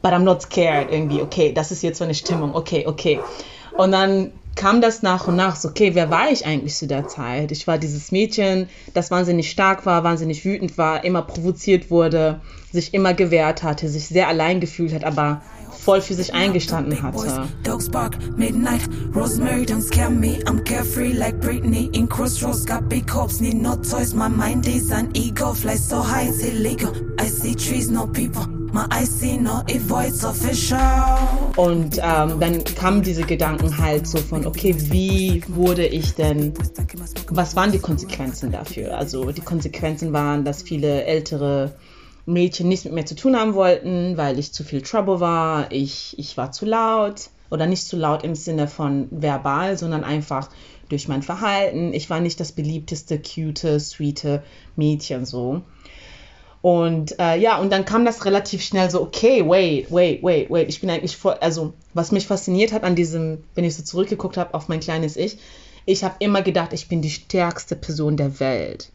but 0.00 0.12
I'm 0.12 0.20
not 0.20 0.42
scared. 0.42 0.92
Irgendwie, 0.92 1.20
okay, 1.20 1.52
das 1.52 1.72
ist 1.72 1.82
jetzt 1.82 1.98
so 1.98 2.04
eine 2.04 2.14
Stimmung, 2.14 2.54
okay, 2.54 2.86
okay. 2.86 3.18
Und 3.76 3.90
dann 3.90 4.30
kam 4.54 4.80
das 4.80 5.02
nach 5.02 5.26
und 5.26 5.34
nach 5.34 5.56
so, 5.56 5.70
okay, 5.70 5.96
wer 5.96 6.08
war 6.10 6.30
ich 6.30 6.46
eigentlich 6.46 6.76
zu 6.76 6.86
der 6.86 7.08
Zeit? 7.08 7.50
Ich 7.50 7.66
war 7.66 7.78
dieses 7.78 8.12
Mädchen, 8.12 8.68
das 8.94 9.10
wahnsinnig 9.10 9.50
stark 9.50 9.86
war, 9.86 10.04
wahnsinnig 10.04 10.44
wütend 10.44 10.78
war, 10.78 11.04
immer 11.04 11.22
provoziert 11.22 11.90
wurde, 11.90 12.40
sich 12.72 12.94
immer 12.94 13.12
gewehrt 13.12 13.64
hatte, 13.64 13.88
sich 13.88 14.06
sehr 14.06 14.28
allein 14.28 14.60
gefühlt 14.60 14.94
hat, 14.94 15.02
aber 15.02 15.42
voll 15.70 16.00
für 16.00 16.14
sich 16.14 16.34
eingestanden 16.34 17.02
hatte. 17.02 17.48
Und 31.56 31.98
ähm, 32.02 32.40
dann 32.40 32.64
kamen 32.64 33.02
diese 33.02 33.22
Gedanken 33.22 33.78
halt 33.78 34.06
so 34.06 34.18
von, 34.18 34.46
okay, 34.46 34.74
wie 34.76 35.42
wurde 35.48 35.86
ich 35.86 36.14
denn, 36.14 36.52
was 37.30 37.56
waren 37.56 37.72
die 37.72 37.78
Konsequenzen 37.78 38.52
dafür? 38.52 38.96
Also 38.96 39.32
die 39.32 39.40
Konsequenzen 39.40 40.12
waren, 40.12 40.44
dass 40.44 40.62
viele 40.62 41.04
ältere 41.04 41.72
Mädchen 42.28 42.68
nichts 42.68 42.84
mit 42.84 42.94
mir 42.94 43.06
zu 43.06 43.16
tun 43.16 43.36
haben 43.36 43.54
wollten, 43.54 44.16
weil 44.16 44.38
ich 44.38 44.52
zu 44.52 44.62
viel 44.62 44.82
Trouble 44.82 45.18
war, 45.20 45.72
ich, 45.72 46.14
ich 46.18 46.36
war 46.36 46.52
zu 46.52 46.66
laut 46.66 47.30
oder 47.50 47.66
nicht 47.66 47.86
zu 47.86 47.96
laut 47.96 48.22
im 48.22 48.34
Sinne 48.34 48.68
von 48.68 49.08
verbal, 49.10 49.78
sondern 49.78 50.04
einfach 50.04 50.50
durch 50.90 51.08
mein 51.08 51.22
Verhalten. 51.22 51.94
Ich 51.94 52.10
war 52.10 52.20
nicht 52.20 52.38
das 52.38 52.52
beliebteste, 52.52 53.18
cute, 53.18 53.80
sweete 53.80 54.42
Mädchen 54.76 55.24
so. 55.24 55.62
Und 56.60 57.18
äh, 57.18 57.38
ja, 57.38 57.58
und 57.58 57.70
dann 57.72 57.84
kam 57.84 58.04
das 58.04 58.24
relativ 58.24 58.62
schnell 58.62 58.90
so, 58.90 59.00
okay, 59.00 59.48
wait, 59.48 59.90
wait, 59.90 60.22
wait, 60.22 60.50
wait. 60.50 60.68
Ich 60.68 60.80
bin 60.80 60.90
eigentlich 60.90 61.16
voll, 61.16 61.36
also 61.40 61.72
was 61.94 62.12
mich 62.12 62.26
fasziniert 62.26 62.72
hat 62.72 62.84
an 62.84 62.94
diesem, 62.96 63.44
wenn 63.54 63.64
ich 63.64 63.76
so 63.76 63.82
zurückgeguckt 63.82 64.36
habe 64.36 64.52
auf 64.54 64.68
mein 64.68 64.80
kleines 64.80 65.16
Ich, 65.16 65.38
ich 65.86 66.04
habe 66.04 66.16
immer 66.18 66.42
gedacht, 66.42 66.74
ich 66.74 66.88
bin 66.88 67.00
die 67.00 67.10
stärkste 67.10 67.74
Person 67.74 68.18
der 68.18 68.38
Welt. 68.40 68.90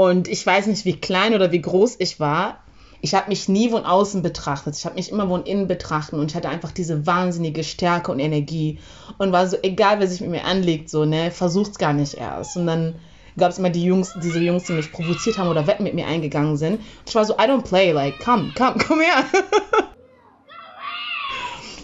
Und 0.00 0.28
ich 0.28 0.46
weiß 0.46 0.66
nicht, 0.68 0.86
wie 0.86 0.98
klein 0.98 1.34
oder 1.34 1.52
wie 1.52 1.60
groß 1.60 1.96
ich 1.98 2.18
war. 2.18 2.60
Ich 3.02 3.12
habe 3.14 3.28
mich 3.28 3.50
nie 3.50 3.68
von 3.68 3.84
außen 3.84 4.22
betrachtet. 4.22 4.74
Ich 4.74 4.86
habe 4.86 4.94
mich 4.94 5.12
immer 5.12 5.28
von 5.28 5.44
innen 5.44 5.66
betrachtet 5.66 6.18
und 6.18 6.30
ich 6.30 6.34
hatte 6.34 6.48
einfach 6.48 6.72
diese 6.72 7.06
wahnsinnige 7.06 7.62
Stärke 7.62 8.10
und 8.10 8.18
Energie 8.18 8.78
und 9.18 9.30
war 9.30 9.46
so, 9.46 9.58
egal 9.62 10.00
wer 10.00 10.08
sich 10.08 10.22
mit 10.22 10.30
mir 10.30 10.46
anlegt, 10.46 10.88
so, 10.88 11.04
ne, 11.04 11.30
versucht's 11.30 11.76
gar 11.76 11.92
nicht 11.92 12.14
erst. 12.14 12.56
Und 12.56 12.66
dann 12.66 12.94
gab 13.36 13.50
es 13.50 13.58
immer 13.58 13.68
die 13.68 13.84
Jungs, 13.84 14.14
diese 14.14 14.40
Jungs, 14.40 14.64
die 14.64 14.72
mich 14.72 14.90
provoziert 14.90 15.36
haben 15.36 15.48
oder 15.48 15.66
Wetten 15.66 15.84
mit 15.84 15.92
mir 15.92 16.06
eingegangen 16.06 16.56
sind. 16.56 16.76
Und 16.76 16.86
ich 17.06 17.14
war 17.14 17.26
so, 17.26 17.34
I 17.34 17.42
don't 17.42 17.64
play, 17.64 17.92
like, 17.92 18.20
komm, 18.24 18.54
komm, 18.56 18.78
komm 18.78 19.00
her. 19.02 19.26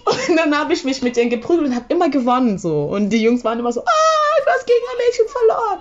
Und 0.07 0.37
dann 0.39 0.59
habe 0.59 0.73
ich 0.73 0.85
mich 0.85 1.03
mit 1.03 1.19
denen 1.19 1.29
geprügelt 1.29 1.69
und 1.69 1.75
habe 1.75 1.93
immer 1.93 2.09
gewonnen 2.09 2.57
so. 2.57 2.85
Und 2.85 3.11
die 3.11 3.21
Jungs 3.21 3.45
waren 3.45 3.59
immer 3.59 3.73
so, 3.73 3.83
ah, 3.83 4.43
du 4.43 4.51
hast 4.53 4.67
gegen 4.67 4.87
ein 4.91 5.07
Mädchen 5.07 5.27
verloren. 5.29 5.81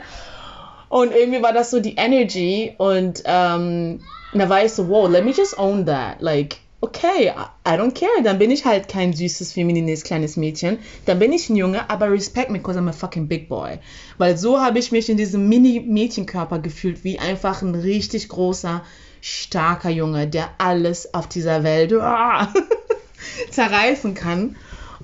Und 0.89 1.11
irgendwie 1.11 1.41
war 1.41 1.53
das 1.53 1.71
so 1.71 1.79
die 1.79 1.95
Energy 1.95 2.73
und 2.77 3.23
ähm, 3.25 3.99
da 4.33 4.49
war 4.49 4.63
ich 4.63 4.73
so, 4.73 4.87
wow, 4.89 5.09
let 5.09 5.25
me 5.25 5.31
just 5.31 5.57
own 5.57 5.85
that. 5.85 6.21
Like, 6.21 6.57
okay, 6.81 7.33
I, 7.65 7.71
don't 7.71 7.93
care. 7.93 8.23
Dann 8.23 8.37
bin 8.37 8.51
ich 8.51 8.65
halt 8.65 8.87
kein 8.87 9.13
süßes, 9.13 9.53
feminines, 9.53 10.03
kleines 10.03 10.37
Mädchen. 10.37 10.79
Dann 11.05 11.19
bin 11.19 11.33
ich 11.33 11.49
ein 11.49 11.55
Junge, 11.55 11.89
aber 11.89 12.11
respect 12.11 12.51
me, 12.51 12.59
because 12.59 12.77
I'm 12.77 12.89
a 12.89 12.93
fucking 12.93 13.27
big 13.27 13.49
boy. 13.49 13.79
Weil 14.17 14.37
so 14.37 14.59
habe 14.59 14.79
ich 14.79 14.91
mich 14.91 15.09
in 15.09 15.17
diesem 15.17 15.49
Mini-Mädchenkörper 15.49 16.59
gefühlt, 16.59 17.03
wie 17.03 17.19
einfach 17.19 17.61
ein 17.61 17.75
richtig 17.75 18.29
großer, 18.29 18.83
starker 19.21 19.89
Junge, 19.89 20.27
der 20.27 20.49
alles 20.59 21.13
auf 21.13 21.27
dieser 21.27 21.63
Welt 21.63 21.93
ah, 21.93 22.53
zerreißen 23.49 24.13
kann. 24.13 24.55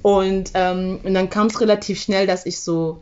Und, 0.04 0.52
ähm, 0.54 1.00
und 1.04 1.14
dann 1.14 1.30
kam 1.30 1.48
es 1.48 1.60
relativ 1.60 2.02
schnell, 2.02 2.28
dass 2.28 2.46
ich 2.46 2.60
so 2.60 3.02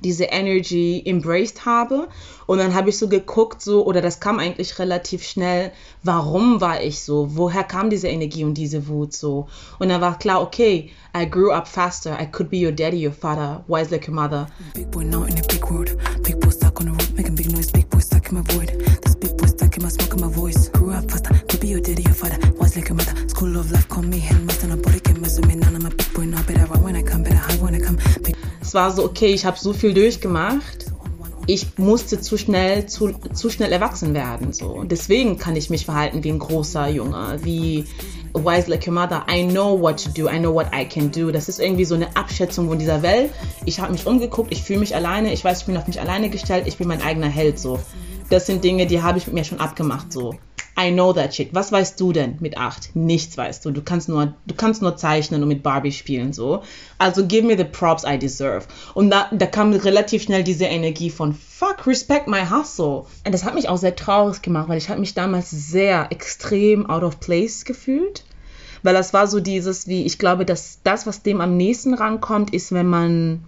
diese 0.00 0.24
Energy 0.24 1.02
embraced 1.04 1.64
habe. 1.66 2.08
Und 2.46 2.58
dann 2.58 2.74
habe 2.74 2.90
ich 2.90 2.98
so 2.98 3.08
geguckt, 3.08 3.62
so, 3.62 3.86
oder 3.86 4.02
das 4.02 4.20
kam 4.20 4.38
eigentlich 4.38 4.78
relativ 4.78 5.24
schnell, 5.24 5.72
warum 6.02 6.60
war 6.60 6.82
ich 6.82 7.00
so? 7.00 7.36
Woher 7.36 7.64
kam 7.64 7.88
diese 7.88 8.08
Energie 8.08 8.44
und 8.44 8.54
diese 8.54 8.86
Wut 8.88 9.14
so? 9.14 9.48
Und 9.78 9.88
dann 9.88 10.00
war 10.00 10.18
klar, 10.18 10.42
okay, 10.42 10.90
I 11.16 11.24
grew 11.28 11.52
up 11.52 11.66
faster. 11.66 12.18
I 12.20 12.26
could 12.26 12.50
be 12.50 12.58
your 12.58 12.72
daddy, 12.72 13.06
your 13.06 13.12
father, 13.12 13.64
wise 13.66 13.90
like 13.90 14.06
your 14.06 14.14
mother. 14.14 14.46
Big 14.74 14.90
boy 14.90 15.04
now 15.04 15.24
in 15.24 15.38
a 15.38 15.42
big 15.48 15.64
world. 15.70 15.96
Big 16.22 16.38
boy 16.40 16.50
stuck 16.50 16.80
on 16.80 16.86
the 16.86 16.92
road, 16.92 17.14
making 17.16 17.36
big 17.36 17.50
noise. 17.50 17.70
Big 17.70 17.88
boy 17.88 18.00
stuck 18.00 18.28
in 18.28 18.34
my 18.34 18.42
void. 18.52 18.68
This 19.02 19.14
big 19.14 19.36
boy 19.36 19.46
stuck 19.46 19.76
in 19.76 19.82
my 19.82 19.88
smoke 19.88 20.12
and 20.12 20.22
my 20.22 20.28
voice. 20.28 20.68
Grew 20.70 20.92
up 20.92 21.10
faster, 21.10 21.32
could 21.48 21.60
be 21.60 21.68
your 21.68 21.80
daddy, 21.80 22.02
your 22.02 22.14
father, 22.14 22.38
wise 22.58 22.76
like 22.76 22.88
your 22.88 22.96
mother. 22.96 23.14
School 23.28 23.56
of 23.56 23.70
life, 23.70 23.88
call 23.88 24.02
me 24.02 24.18
headmaster. 24.18 24.73
Es 28.74 28.80
war 28.80 28.90
so, 28.90 29.04
okay, 29.04 29.28
ich 29.28 29.46
habe 29.46 29.56
so 29.56 29.72
viel 29.72 29.94
durchgemacht. 29.94 30.86
Ich 31.46 31.78
musste 31.78 32.20
zu 32.20 32.36
schnell, 32.36 32.86
zu, 32.86 33.12
zu 33.32 33.48
schnell 33.48 33.70
erwachsen 33.70 34.14
werden. 34.14 34.52
So. 34.52 34.82
Deswegen 34.82 35.38
kann 35.38 35.54
ich 35.54 35.70
mich 35.70 35.84
verhalten 35.84 36.24
wie 36.24 36.30
ein 36.30 36.40
großer 36.40 36.88
Junge, 36.88 37.38
wie 37.44 37.84
wise 38.32 38.68
like 38.68 38.84
your 38.84 38.92
mother. 38.92 39.26
I 39.30 39.46
know 39.46 39.80
what 39.80 40.02
to 40.02 40.10
do, 40.10 40.28
I 40.28 40.40
know 40.40 40.52
what 40.52 40.66
I 40.74 40.84
can 40.84 41.12
do. 41.12 41.30
Das 41.30 41.48
ist 41.48 41.60
irgendwie 41.60 41.84
so 41.84 41.94
eine 41.94 42.16
Abschätzung 42.16 42.66
von 42.66 42.80
dieser 42.80 43.00
Welt. 43.02 43.30
Ich 43.64 43.78
habe 43.78 43.92
mich 43.92 44.08
umgeguckt, 44.08 44.50
ich 44.50 44.64
fühle 44.64 44.80
mich 44.80 44.96
alleine, 44.96 45.32
ich 45.32 45.44
weiß, 45.44 45.60
ich 45.60 45.66
bin 45.66 45.76
auf 45.76 45.86
mich 45.86 46.00
alleine 46.00 46.28
gestellt, 46.28 46.64
ich 46.66 46.76
bin 46.76 46.88
mein 46.88 47.00
eigener 47.00 47.28
Held. 47.28 47.60
So. 47.60 47.78
Das 48.28 48.46
sind 48.46 48.64
Dinge, 48.64 48.86
die 48.86 49.02
habe 49.02 49.18
ich 49.18 49.28
mit 49.28 49.34
mir 49.34 49.44
schon 49.44 49.60
abgemacht. 49.60 50.12
So. 50.12 50.34
I 50.76 50.90
know 50.90 51.12
that 51.12 51.34
shit. 51.34 51.54
Was 51.54 51.70
weißt 51.70 52.00
du 52.00 52.12
denn 52.12 52.36
mit 52.40 52.58
acht? 52.58 52.94
Nichts 52.94 53.36
weißt 53.36 53.64
du. 53.64 53.70
Du 53.70 53.82
kannst 53.82 54.08
nur, 54.08 54.34
du 54.46 54.54
kannst 54.54 54.82
nur 54.82 54.96
zeichnen 54.96 55.42
und 55.42 55.48
mit 55.48 55.62
Barbie 55.62 55.92
spielen, 55.92 56.32
so. 56.32 56.62
Also 56.98 57.26
give 57.26 57.46
me 57.46 57.56
the 57.56 57.64
props 57.64 58.04
I 58.04 58.18
deserve. 58.18 58.66
Und 58.94 59.10
da, 59.10 59.28
da 59.30 59.46
kam 59.46 59.72
relativ 59.72 60.24
schnell 60.24 60.42
diese 60.42 60.64
Energie 60.64 61.10
von 61.10 61.32
fuck, 61.32 61.86
respect 61.86 62.26
my 62.26 62.44
hustle. 62.44 63.04
Und 63.24 63.32
das 63.32 63.44
hat 63.44 63.54
mich 63.54 63.68
auch 63.68 63.78
sehr 63.78 63.94
traurig 63.94 64.42
gemacht, 64.42 64.68
weil 64.68 64.78
ich 64.78 64.88
habe 64.88 65.00
mich 65.00 65.14
damals 65.14 65.50
sehr 65.50 66.08
extrem 66.10 66.90
out 66.90 67.04
of 67.04 67.20
place 67.20 67.64
gefühlt. 67.64 68.24
Weil 68.82 68.94
das 68.94 69.14
war 69.14 69.28
so 69.28 69.40
dieses, 69.40 69.86
wie, 69.86 70.04
ich 70.04 70.18
glaube, 70.18 70.44
dass 70.44 70.80
das, 70.82 71.06
was 71.06 71.22
dem 71.22 71.40
am 71.40 71.56
nächsten 71.56 71.94
rankommt, 71.94 72.52
ist, 72.52 72.72
wenn 72.72 72.86
man 72.86 73.44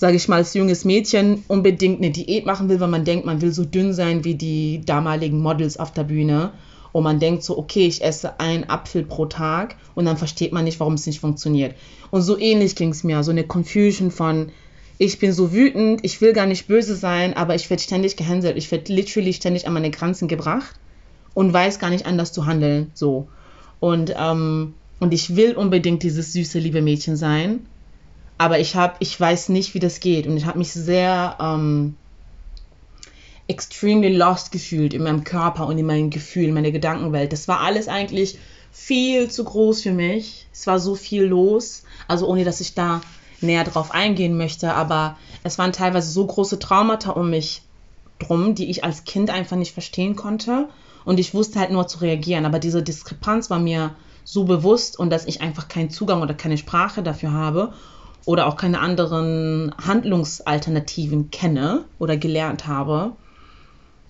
sage 0.00 0.16
ich 0.16 0.28
mal, 0.28 0.36
als 0.36 0.54
junges 0.54 0.86
Mädchen 0.86 1.44
unbedingt 1.46 1.98
eine 1.98 2.10
Diät 2.10 2.46
machen 2.46 2.70
will, 2.70 2.80
weil 2.80 2.88
man 2.88 3.04
denkt, 3.04 3.26
man 3.26 3.42
will 3.42 3.52
so 3.52 3.66
dünn 3.66 3.92
sein 3.92 4.24
wie 4.24 4.34
die 4.34 4.80
damaligen 4.86 5.42
Models 5.42 5.76
auf 5.76 5.92
der 5.92 6.04
Bühne. 6.04 6.52
Und 6.92 7.04
man 7.04 7.20
denkt 7.20 7.42
so, 7.44 7.58
okay, 7.58 7.86
ich 7.86 8.02
esse 8.02 8.40
einen 8.40 8.64
Apfel 8.64 9.02
pro 9.02 9.26
Tag 9.26 9.76
und 9.94 10.06
dann 10.06 10.16
versteht 10.16 10.52
man 10.52 10.64
nicht, 10.64 10.80
warum 10.80 10.94
es 10.94 11.06
nicht 11.06 11.20
funktioniert. 11.20 11.74
Und 12.10 12.22
so 12.22 12.38
ähnlich 12.38 12.76
ging 12.76 12.88
es 12.88 13.04
mir, 13.04 13.22
so 13.22 13.30
eine 13.30 13.44
Confusion 13.44 14.10
von, 14.10 14.48
ich 14.96 15.18
bin 15.18 15.34
so 15.34 15.52
wütend, 15.52 16.00
ich 16.02 16.22
will 16.22 16.32
gar 16.32 16.46
nicht 16.46 16.66
böse 16.66 16.96
sein, 16.96 17.36
aber 17.36 17.54
ich 17.54 17.68
werde 17.68 17.82
ständig 17.82 18.16
gehänselt, 18.16 18.56
ich 18.56 18.72
werde 18.72 18.90
literally 18.94 19.34
ständig 19.34 19.66
an 19.66 19.74
meine 19.74 19.90
Grenzen 19.90 20.28
gebracht 20.28 20.76
und 21.34 21.52
weiß 21.52 21.78
gar 21.78 21.90
nicht 21.90 22.06
anders 22.06 22.32
zu 22.32 22.46
handeln, 22.46 22.90
so. 22.94 23.28
Und, 23.80 24.14
ähm, 24.18 24.72
und 24.98 25.12
ich 25.12 25.36
will 25.36 25.54
unbedingt 25.56 26.02
dieses 26.02 26.32
süße, 26.32 26.58
liebe 26.58 26.80
Mädchen 26.80 27.16
sein, 27.16 27.66
aber 28.40 28.58
ich 28.58 28.74
habe, 28.74 28.94
ich 29.00 29.20
weiß 29.20 29.50
nicht, 29.50 29.74
wie 29.74 29.80
das 29.80 30.00
geht. 30.00 30.26
Und 30.26 30.34
ich 30.34 30.46
habe 30.46 30.56
mich 30.56 30.72
sehr 30.72 31.36
ähm, 31.38 31.94
extremely 33.48 34.16
lost 34.16 34.50
gefühlt 34.50 34.94
in 34.94 35.02
meinem 35.02 35.24
Körper 35.24 35.66
und 35.66 35.76
in 35.76 35.84
meinen 35.84 36.08
Gefühlen, 36.08 36.48
in 36.48 36.54
meiner 36.54 36.70
Gedankenwelt. 36.70 37.34
Das 37.34 37.48
war 37.48 37.60
alles 37.60 37.86
eigentlich 37.86 38.38
viel 38.72 39.30
zu 39.30 39.44
groß 39.44 39.82
für 39.82 39.92
mich. 39.92 40.48
Es 40.54 40.66
war 40.66 40.80
so 40.80 40.94
viel 40.94 41.24
los, 41.24 41.82
also 42.08 42.26
ohne 42.28 42.44
dass 42.44 42.62
ich 42.62 42.72
da 42.72 43.02
näher 43.42 43.64
drauf 43.64 43.90
eingehen 43.90 44.38
möchte, 44.38 44.72
aber 44.72 45.18
es 45.44 45.58
waren 45.58 45.72
teilweise 45.72 46.10
so 46.10 46.26
große 46.26 46.58
Traumata 46.58 47.10
um 47.10 47.28
mich 47.28 47.60
drum, 48.18 48.54
die 48.54 48.70
ich 48.70 48.84
als 48.84 49.04
Kind 49.04 49.28
einfach 49.28 49.58
nicht 49.58 49.74
verstehen 49.74 50.16
konnte. 50.16 50.70
Und 51.04 51.20
ich 51.20 51.34
wusste 51.34 51.60
halt 51.60 51.72
nur 51.72 51.88
zu 51.88 51.98
reagieren, 51.98 52.46
aber 52.46 52.58
diese 52.58 52.82
Diskrepanz 52.82 53.50
war 53.50 53.58
mir 53.58 53.94
so 54.24 54.44
bewusst 54.44 54.98
und 54.98 55.10
dass 55.10 55.26
ich 55.26 55.42
einfach 55.42 55.68
keinen 55.68 55.90
Zugang 55.90 56.22
oder 56.22 56.32
keine 56.32 56.56
Sprache 56.56 57.02
dafür 57.02 57.32
habe 57.32 57.74
oder 58.24 58.46
auch 58.46 58.56
keine 58.56 58.80
anderen 58.80 59.74
Handlungsalternativen 59.84 61.30
kenne 61.30 61.84
oder 61.98 62.16
gelernt 62.16 62.66
habe. 62.66 63.12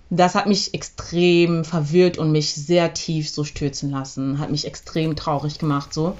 Das 0.09 0.35
hat 0.35 0.47
mich 0.47 0.73
extrem 0.73 1.63
verwirrt 1.63 2.17
und 2.17 2.31
mich 2.31 2.53
sehr 2.53 2.93
tief 2.93 3.29
so 3.29 3.43
stürzen 3.43 3.91
lassen, 3.91 4.39
hat 4.39 4.51
mich 4.51 4.67
extrem 4.67 5.15
traurig 5.15 5.57
gemacht 5.57 5.93
so. 5.93 6.17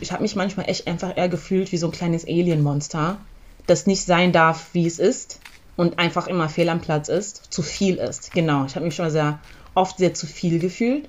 Ich 0.00 0.12
habe 0.12 0.22
mich 0.22 0.36
manchmal 0.36 0.68
echt 0.68 0.86
einfach 0.86 1.16
eher 1.16 1.28
gefühlt 1.28 1.72
wie 1.72 1.78
so 1.78 1.86
ein 1.86 1.92
kleines 1.92 2.24
Alienmonster, 2.24 3.16
das 3.66 3.86
nicht 3.86 4.04
sein 4.04 4.32
darf, 4.32 4.68
wie 4.72 4.86
es 4.86 4.98
ist 4.98 5.40
und 5.76 5.98
einfach 5.98 6.26
immer 6.26 6.48
fehl 6.50 6.68
am 6.68 6.80
Platz 6.80 7.08
ist, 7.08 7.52
zu 7.52 7.62
viel 7.62 7.96
ist. 7.96 8.32
Genau, 8.32 8.66
ich 8.66 8.76
habe 8.76 8.84
mich 8.84 8.94
schon 8.94 9.10
sehr 9.10 9.38
oft 9.74 9.98
sehr 9.98 10.12
zu 10.12 10.26
viel 10.26 10.58
gefühlt 10.58 11.08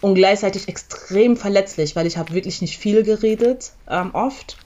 und 0.00 0.14
gleichzeitig 0.14 0.68
extrem 0.68 1.36
verletzlich, 1.36 1.96
weil 1.96 2.06
ich 2.06 2.18
habe 2.18 2.34
wirklich 2.34 2.60
nicht 2.60 2.76
viel 2.76 3.02
geredet, 3.02 3.72
ähm, 3.88 4.10
oft 4.14 4.58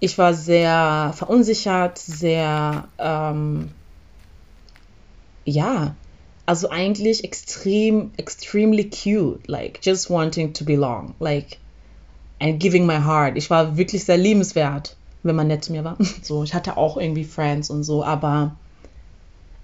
ich 0.00 0.18
war 0.18 0.34
sehr 0.34 1.12
verunsichert, 1.14 1.98
sehr, 1.98 2.88
ähm, 2.98 3.70
ja, 5.44 5.94
also 6.46 6.68
eigentlich 6.70 7.24
extrem, 7.24 8.12
extremely 8.16 8.90
cute, 8.90 9.48
like 9.48 9.80
just 9.82 10.10
wanting 10.10 10.52
to 10.52 10.64
belong, 10.64 11.14
like 11.18 11.58
and 12.38 12.60
giving 12.60 12.86
my 12.86 12.98
heart. 12.98 13.36
Ich 13.36 13.48
war 13.50 13.76
wirklich 13.76 14.04
sehr 14.04 14.18
liebenswert, 14.18 14.96
wenn 15.22 15.36
man 15.36 15.46
nett 15.46 15.64
zu 15.64 15.72
mir 15.72 15.84
war. 15.84 15.96
So, 16.22 16.42
ich 16.42 16.54
hatte 16.54 16.76
auch 16.76 16.96
irgendwie 16.96 17.24
Friends 17.24 17.70
und 17.70 17.84
so, 17.84 18.04
aber 18.04 18.56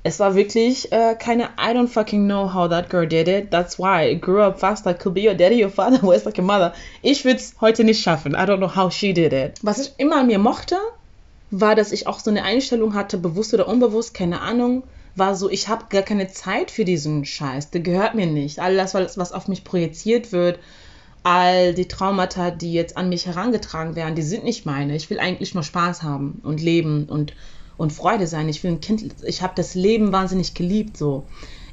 es 0.02 0.18
war 0.18 0.34
wirklich 0.34 0.90
äh, 0.92 1.14
keine 1.14 1.44
I 1.58 1.74
don't 1.74 1.88
fucking 1.88 2.24
know 2.24 2.52
how 2.52 2.68
that 2.68 2.88
girl 2.88 3.06
did 3.06 3.28
it. 3.28 3.50
That's 3.50 3.78
why 3.78 4.10
I 4.10 4.14
grew 4.18 4.40
up 4.40 4.58
fast. 4.58 4.86
I 4.86 4.94
could 4.94 5.14
be 5.14 5.26
your 5.26 5.34
daddy, 5.34 5.62
your 5.62 5.70
father, 5.70 5.98
where's 6.02 6.24
like 6.24 6.38
your 6.38 6.46
mother. 6.46 6.72
Ich 7.02 7.24
würde 7.24 7.38
es 7.38 7.54
heute 7.60 7.84
nicht 7.84 8.02
schaffen. 8.02 8.32
I 8.32 8.46
don't 8.46 8.58
know 8.58 8.74
how 8.74 8.92
she 8.92 9.12
did 9.12 9.32
it. 9.32 9.58
Was 9.62 9.78
ich 9.78 9.92
immer 9.98 10.20
an 10.20 10.26
mir 10.28 10.38
mochte, 10.38 10.76
war, 11.50 11.74
dass 11.74 11.92
ich 11.92 12.06
auch 12.06 12.18
so 12.20 12.30
eine 12.30 12.44
Einstellung 12.44 12.94
hatte, 12.94 13.18
bewusst 13.18 13.52
oder 13.52 13.68
unbewusst, 13.68 14.14
keine 14.14 14.40
Ahnung, 14.40 14.84
war 15.16 15.34
so, 15.34 15.50
ich 15.50 15.68
habe 15.68 15.86
gar 15.90 16.02
keine 16.02 16.28
Zeit 16.28 16.70
für 16.70 16.84
diesen 16.84 17.24
Scheiß. 17.24 17.70
Der 17.70 17.80
gehört 17.80 18.14
mir 18.14 18.26
nicht. 18.26 18.60
All 18.60 18.76
das, 18.76 18.94
was 18.94 19.32
auf 19.32 19.48
mich 19.48 19.64
projiziert 19.64 20.32
wird, 20.32 20.60
all 21.24 21.74
die 21.74 21.88
Traumata, 21.88 22.50
die 22.50 22.72
jetzt 22.72 22.96
an 22.96 23.08
mich 23.08 23.26
herangetragen 23.26 23.96
werden, 23.96 24.14
die 24.14 24.22
sind 24.22 24.44
nicht 24.44 24.64
meine. 24.64 24.96
Ich 24.96 25.10
will 25.10 25.18
eigentlich 25.18 25.54
nur 25.54 25.64
Spaß 25.64 26.02
haben 26.02 26.40
und 26.44 26.62
leben 26.62 27.06
und, 27.06 27.34
und 27.80 27.94
Freude 27.94 28.26
sein. 28.26 28.46
Ich 28.50 28.62
will 28.62 28.72
ein 28.72 28.80
Kind, 28.82 29.02
ich 29.24 29.40
habe 29.40 29.54
das 29.56 29.74
Leben 29.74 30.12
wahnsinnig 30.12 30.52
geliebt 30.52 30.98
so. 30.98 31.24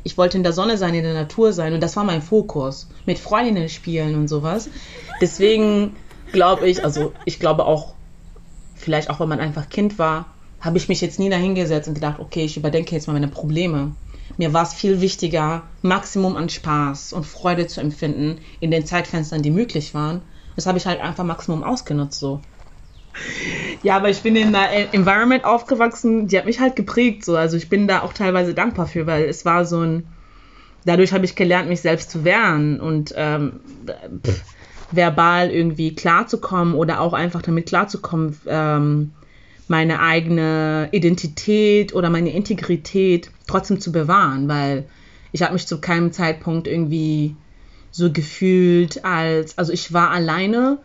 Ich 0.04 0.18
wollte 0.18 0.38
in 0.38 0.44
der 0.44 0.54
Sonne 0.54 0.78
sein, 0.78 0.96
in 0.96 1.04
der 1.04 1.14
Natur 1.14 1.52
sein 1.52 1.74
und 1.74 1.84
das 1.84 1.98
war 1.98 2.06
mein 2.06 2.22
Fokus. 2.22 2.88
Mit 3.06 3.20
Freundinnen 3.20 3.68
spielen 3.68 4.16
und 4.16 4.30
sowas. 4.30 4.70
Deswegen 5.20 5.98
glaube 6.32 6.70
ich, 6.70 6.86
also 6.86 7.12
ich 7.26 7.42
glaube 7.42 7.66
auch, 7.66 7.94
vielleicht 8.74 9.10
auch, 9.10 9.20
wenn 9.20 9.28
man 9.28 9.42
einfach 9.42 9.68
Kind 9.68 10.00
war, 10.00 10.28
habe 10.62 10.78
ich 10.78 10.88
mich 10.88 11.02
jetzt 11.02 11.20
nie 11.20 11.30
dahingesetzt 11.30 11.90
und 11.90 11.96
gedacht, 11.96 12.20
okay, 12.20 12.46
ich 12.46 12.56
überdenke 12.56 12.96
jetzt 12.96 13.08
mal 13.08 13.14
meine 13.14 13.28
Probleme. 13.28 13.94
Mir 14.38 14.54
war 14.54 14.64
es 14.64 14.74
viel 14.74 15.02
wichtiger, 15.02 15.64
Maximum 15.82 16.38
an 16.38 16.48
Spaß 16.48 17.12
und 17.12 17.26
Freude 17.26 17.68
zu 17.68 17.82
empfinden 17.82 18.40
in 18.62 18.72
den 18.72 18.86
Zeitfenstern, 18.86 19.42
die 19.42 19.52
möglich 19.52 19.94
waren. 19.94 20.22
Das 20.56 20.68
habe 20.68 20.78
ich 20.78 20.86
halt 20.86 21.02
einfach 21.02 21.26
Maximum 21.26 21.66
ausgenutzt 21.66 22.22
so. 22.22 22.40
Ja, 23.82 23.96
aber 23.96 24.10
ich 24.10 24.22
bin 24.22 24.36
in 24.36 24.56
einer 24.56 24.94
Environment 24.94 25.46
aufgewachsen, 25.46 26.28
die 26.28 26.38
hat 26.38 26.46
mich 26.46 26.60
halt 26.60 26.76
geprägt 26.76 27.26
so. 27.26 27.36
Also 27.36 27.58
ich 27.58 27.70
bin 27.70 27.88
da 27.88 28.02
auch 28.02 28.14
teilweise 28.14 28.54
dankbar 28.54 28.88
für, 28.88 29.06
weil 29.06 29.26
es 29.26 29.46
war 29.46 29.66
so 29.66 29.82
ein. 29.82 30.04
Dadurch 30.86 31.12
habe 31.12 31.26
ich 31.26 31.36
gelernt, 31.36 31.68
mich 31.68 31.82
selbst 31.82 32.10
zu 32.12 32.24
wehren 32.24 32.80
und 32.80 33.14
ähm, 33.18 33.60
pff, 34.26 34.42
verbal 34.92 35.52
irgendwie 35.52 35.94
klarzukommen 35.96 36.76
oder 36.76 37.02
auch 37.02 37.14
einfach 37.14 37.42
damit 37.42 37.68
klarzukommen, 37.68 38.40
ähm, 38.48 39.12
meine 39.68 40.00
eigene 40.00 40.88
Identität 40.94 41.94
oder 41.94 42.10
meine 42.10 42.32
Integrität 42.32 43.32
trotzdem 43.48 43.82
zu 43.82 43.92
bewahren, 43.92 44.48
weil 44.48 44.86
ich 45.34 45.42
habe 45.42 45.54
mich 45.54 45.68
zu 45.68 45.82
keinem 45.82 46.14
Zeitpunkt 46.14 46.68
irgendwie 46.68 47.36
so 47.92 48.12
gefühlt 48.12 49.04
als, 49.04 49.58
also 49.58 49.74
ich 49.74 49.92
war 49.92 50.12
alleine, 50.12 50.80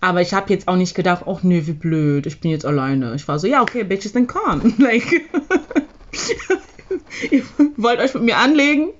aber 0.00 0.20
ich 0.20 0.34
habe 0.34 0.52
jetzt 0.52 0.68
auch 0.68 0.76
nicht 0.76 0.94
gedacht, 0.94 1.24
ach 1.26 1.42
nee, 1.42 1.62
wie 1.66 1.72
blöd, 1.72 2.26
ich 2.26 2.40
bin 2.40 2.50
jetzt 2.50 2.66
alleine. 2.66 3.14
Ich 3.14 3.26
war 3.28 3.38
so, 3.38 3.46
ja, 3.46 3.62
okay, 3.62 3.84
bitches, 3.84 4.12
then 4.12 4.26
come. 4.26 4.72
Like, 4.78 5.10
ihr 7.30 7.42
wollt 7.76 8.00
euch 8.00 8.14
mit 8.14 8.24
mir 8.24 8.36
anlegen? 8.36 8.90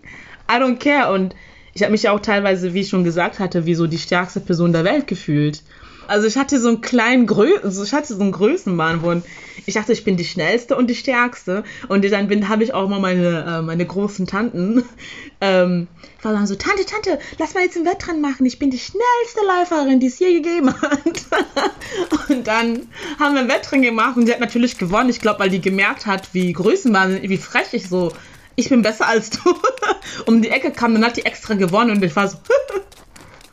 I 0.51 0.55
don't 0.55 0.79
care. 0.79 1.13
Und 1.13 1.35
ich 1.75 1.83
habe 1.83 1.93
mich 1.93 2.05
ja 2.05 2.13
auch 2.13 2.21
teilweise, 2.21 2.73
wie 2.73 2.81
ich 2.81 2.89
schon 2.89 3.05
gesagt 3.05 3.39
hatte, 3.39 3.67
wie 3.67 3.75
so 3.75 3.87
die 3.87 3.99
stärkste 3.99 4.41
Person 4.41 4.73
der 4.73 4.85
Welt 4.85 5.07
gefühlt. 5.07 5.63
Also 6.09 6.27
ich 6.27 6.37
hatte 6.37 6.61
so 6.61 6.69
einen 6.69 6.81
kleinen 6.81 7.27
Grö 7.27 7.59
also 7.63 7.85
ich 7.85 7.93
hatte 7.93 8.15
so 8.15 8.21
einen 8.21 8.33
Größenwahn, 8.33 9.03
wo 9.03 9.21
ich 9.67 9.75
dachte, 9.75 9.93
ich 9.93 10.05
bin 10.05 10.17
die 10.17 10.25
schnellste 10.25 10.77
und 10.77 10.89
die 10.89 10.95
stärkste. 10.95 11.65
Und 11.89 12.05
dann 12.11 12.29
bin 12.29 12.49
habe 12.49 12.63
ich 12.63 12.73
auch 12.73 12.89
mal 12.89 13.01
meine, 13.01 13.45
äh, 13.45 13.63
meine 13.63 13.85
großen 13.85 14.27
Tanten 14.27 14.85
ähm, 15.41 15.89
war 16.23 16.33
dann 16.33 16.47
so, 16.47 16.55
Tante, 16.55 16.85
Tante, 16.85 17.19
lass 17.39 17.55
mal 17.55 17.65
jetzt 17.65 17.77
ein 17.77 17.85
Wettrennen 17.85 18.21
machen. 18.21 18.47
Ich 18.47 18.59
bin 18.59 18.71
die 18.71 18.79
schnellste 18.79 19.41
Läuferin, 19.47 20.01
die 20.01 20.07
es 20.07 20.19
je 20.19 20.35
gegeben 20.35 20.73
hat. 20.73 21.01
und 22.29 22.47
dann 22.47 22.89
haben 23.19 23.35
wir 23.35 23.43
ein 23.43 23.49
Wettrennen 23.49 23.85
gemacht 23.85 24.17
und 24.17 24.27
sie 24.27 24.33
hat 24.33 24.41
natürlich 24.41 24.79
gewonnen. 24.79 25.11
Ich 25.11 25.21
glaube, 25.21 25.41
weil 25.41 25.51
die 25.51 25.61
gemerkt 25.61 26.07
hat, 26.07 26.33
wie 26.33 26.53
Größenwahn, 26.53 27.23
wie 27.23 27.37
frech 27.37 27.73
ich 27.73 27.89
so, 27.89 28.13
ich 28.57 28.69
bin 28.69 28.83
besser 28.83 29.07
als 29.07 29.31
du, 29.31 29.41
um 30.27 30.43
die 30.43 30.51
Ecke 30.51 30.71
kam. 30.71 30.95
Dann 30.95 31.05
hat 31.05 31.17
die 31.17 31.27
extra 31.27 31.55
gewonnen 31.55 31.91
und 31.91 32.03
ich 32.03 32.17
war 32.17 32.29
so, 32.29 32.39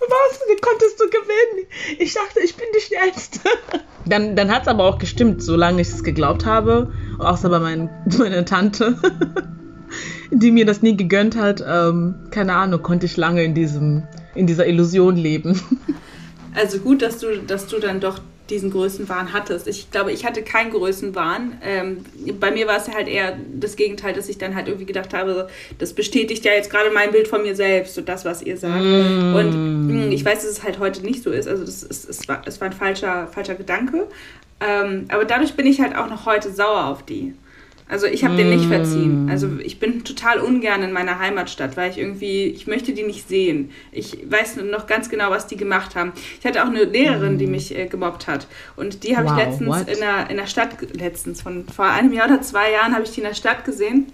was? 0.09 0.39
Wie 0.47 0.59
konntest 0.59 0.99
du 0.99 1.05
gewinnen? 1.05 1.67
Ich 1.99 2.13
dachte, 2.13 2.39
ich 2.43 2.55
bin 2.55 2.65
die 2.75 2.81
Schnellste. 2.81 3.39
Dann, 4.05 4.35
dann 4.35 4.51
hat 4.51 4.63
es 4.63 4.67
aber 4.67 4.85
auch 4.85 4.97
gestimmt, 4.97 5.41
solange 5.41 5.81
ich 5.81 5.89
es 5.89 6.03
geglaubt 6.03 6.45
habe. 6.45 6.91
Außer 7.19 7.49
bei 7.49 7.59
mein, 7.59 7.89
meiner 8.17 8.45
Tante, 8.45 8.97
die 10.31 10.51
mir 10.51 10.65
das 10.65 10.81
nie 10.81 10.97
gegönnt 10.97 11.37
hat. 11.37 11.63
Ähm, 11.65 12.15
keine 12.31 12.53
Ahnung, 12.53 12.81
konnte 12.81 13.05
ich 13.05 13.17
lange 13.17 13.43
in, 13.43 13.53
diesem, 13.53 14.03
in 14.35 14.47
dieser 14.47 14.67
Illusion 14.67 15.15
leben. 15.15 15.59
Also 16.55 16.79
gut, 16.79 17.01
dass 17.01 17.17
du, 17.17 17.37
dass 17.39 17.67
du 17.67 17.79
dann 17.79 17.99
doch 17.99 18.19
diesen 18.49 18.71
Größenwahn 18.71 19.31
hattest. 19.31 19.67
Ich 19.67 19.89
glaube, 19.89 20.11
ich 20.11 20.25
hatte 20.25 20.43
keinen 20.43 20.71
Größenwahn. 20.71 21.61
Ähm, 21.63 22.05
bei 22.39 22.51
mir 22.51 22.67
war 22.67 22.77
es 22.77 22.89
halt 22.89 23.07
eher 23.07 23.37
das 23.53 23.75
Gegenteil, 23.75 24.13
dass 24.13 24.27
ich 24.27 24.37
dann 24.37 24.53
halt 24.55 24.67
irgendwie 24.67 24.85
gedacht 24.85 25.13
habe, 25.13 25.47
das 25.79 25.93
bestätigt 25.93 26.43
ja 26.43 26.51
jetzt 26.51 26.69
gerade 26.69 26.89
mein 26.91 27.11
Bild 27.11 27.27
von 27.27 27.41
mir 27.41 27.55
selbst 27.55 27.97
und 27.97 28.09
das, 28.09 28.25
was 28.25 28.41
ihr 28.41 28.57
sagt. 28.57 28.83
Mm. 28.83 29.35
Und 29.35 29.87
mh, 29.87 30.03
hm, 30.03 30.11
ich 30.11 30.25
weiß, 30.25 30.41
dass 30.41 30.51
es 30.51 30.63
halt 30.63 30.79
heute 30.79 31.05
nicht 31.05 31.23
so 31.23 31.31
ist. 31.31 31.47
Also 31.47 31.63
das 31.63 31.83
ist, 31.83 32.09
es, 32.09 32.27
war, 32.27 32.41
es 32.45 32.59
war 32.59 32.67
ein 32.67 32.73
falscher, 32.73 33.27
falscher 33.27 33.55
Gedanke. 33.55 34.07
Ähm, 34.59 35.05
aber 35.09 35.25
dadurch 35.25 35.53
bin 35.53 35.65
ich 35.65 35.79
halt 35.79 35.95
auch 35.95 36.09
noch 36.09 36.25
heute 36.25 36.51
sauer 36.51 36.87
auf 36.87 37.03
die. 37.03 37.33
Also 37.93 38.07
ich 38.07 38.23
habe 38.23 38.33
mm. 38.33 38.37
den 38.37 38.49
nicht 38.49 38.65
verziehen. 38.65 39.27
Also 39.29 39.47
ich 39.63 39.77
bin 39.77 40.03
total 40.03 40.39
ungern 40.39 40.81
in 40.81 40.93
meiner 40.93 41.19
Heimatstadt, 41.19 41.77
weil 41.77 41.91
ich 41.91 41.99
irgendwie, 41.99 42.45
ich 42.45 42.65
möchte 42.65 42.91
die 42.91 43.03
nicht 43.03 43.29
sehen. 43.29 43.69
Ich 43.91 44.17
weiß 44.27 44.55
noch 44.63 44.87
ganz 44.87 45.09
genau, 45.09 45.29
was 45.29 45.45
die 45.45 45.57
gemacht 45.57 45.95
haben. 45.95 46.11
Ich 46.39 46.45
hatte 46.47 46.63
auch 46.63 46.69
eine 46.69 46.85
Lehrerin, 46.85 47.35
mm. 47.35 47.37
die 47.37 47.45
mich 47.45 47.77
äh, 47.77 47.85
gemobbt 47.85 48.25
hat. 48.25 48.47
Und 48.75 49.03
die 49.03 49.15
habe 49.15 49.27
wow, 49.27 49.37
ich 49.37 49.45
letztens 49.45 49.81
in 49.81 49.99
der, 49.99 50.27
in 50.31 50.37
der 50.37 50.47
Stadt, 50.47 50.69
letztens, 50.93 51.43
von 51.43 51.67
vor 51.67 51.85
einem 51.85 52.11
Jahr 52.13 52.25
oder 52.25 52.41
zwei 52.41 52.71
Jahren 52.71 52.95
habe 52.95 53.03
ich 53.03 53.11
die 53.11 53.19
in 53.19 53.27
der 53.27 53.35
Stadt 53.35 53.63
gesehen. 53.63 54.07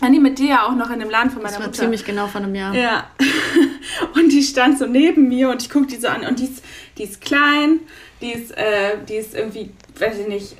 Anni 0.00 0.20
mit 0.20 0.38
dir 0.38 0.46
ja 0.46 0.66
auch 0.68 0.76
noch 0.76 0.90
in 0.90 1.00
dem 1.00 1.10
Laden 1.10 1.30
von 1.30 1.42
meiner 1.42 1.54
das 1.54 1.60
war 1.62 1.66
Mutter. 1.66 1.80
ziemlich 1.80 2.04
genau 2.04 2.28
von 2.28 2.44
einem 2.44 2.54
Jahr. 2.54 2.72
Ja. 2.76 3.10
und 4.14 4.30
die 4.30 4.44
stand 4.44 4.78
so 4.78 4.86
neben 4.86 5.26
mir 5.26 5.50
und 5.50 5.62
ich 5.62 5.68
gucke 5.68 5.88
die 5.88 5.96
so 5.96 6.06
an 6.06 6.24
und 6.24 6.38
die 6.38 6.44
ist, 6.44 6.62
die 6.96 7.02
ist 7.02 7.20
klein, 7.20 7.80
die 8.20 8.30
ist, 8.30 8.52
äh, 8.52 8.98
die 9.08 9.14
ist 9.14 9.34
irgendwie, 9.34 9.70
weiß 9.98 10.20
ich 10.20 10.28
nicht, 10.28 10.56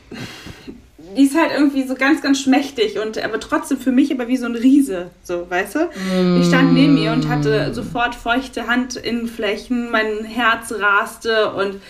die 1.16 1.24
ist 1.24 1.36
halt 1.36 1.52
irgendwie 1.52 1.86
so 1.86 1.94
ganz, 1.94 2.22
ganz 2.22 2.40
schmächtig 2.40 2.98
und 2.98 3.18
aber 3.22 3.40
trotzdem 3.40 3.78
für 3.78 3.92
mich 3.92 4.12
aber 4.12 4.28
wie 4.28 4.36
so 4.36 4.46
ein 4.46 4.54
Riese, 4.54 5.10
so, 5.22 5.48
weißt 5.48 5.74
du? 5.74 5.78
Mm. 5.78 6.40
Ich 6.40 6.48
stand 6.48 6.72
neben 6.72 6.96
ihr 6.96 7.12
und 7.12 7.28
hatte 7.28 7.74
sofort 7.74 8.14
feuchte 8.14 8.68
Handinnenflächen, 8.68 9.90
mein 9.90 10.24
Herz 10.24 10.72
raste 10.72 11.52
und 11.52 11.80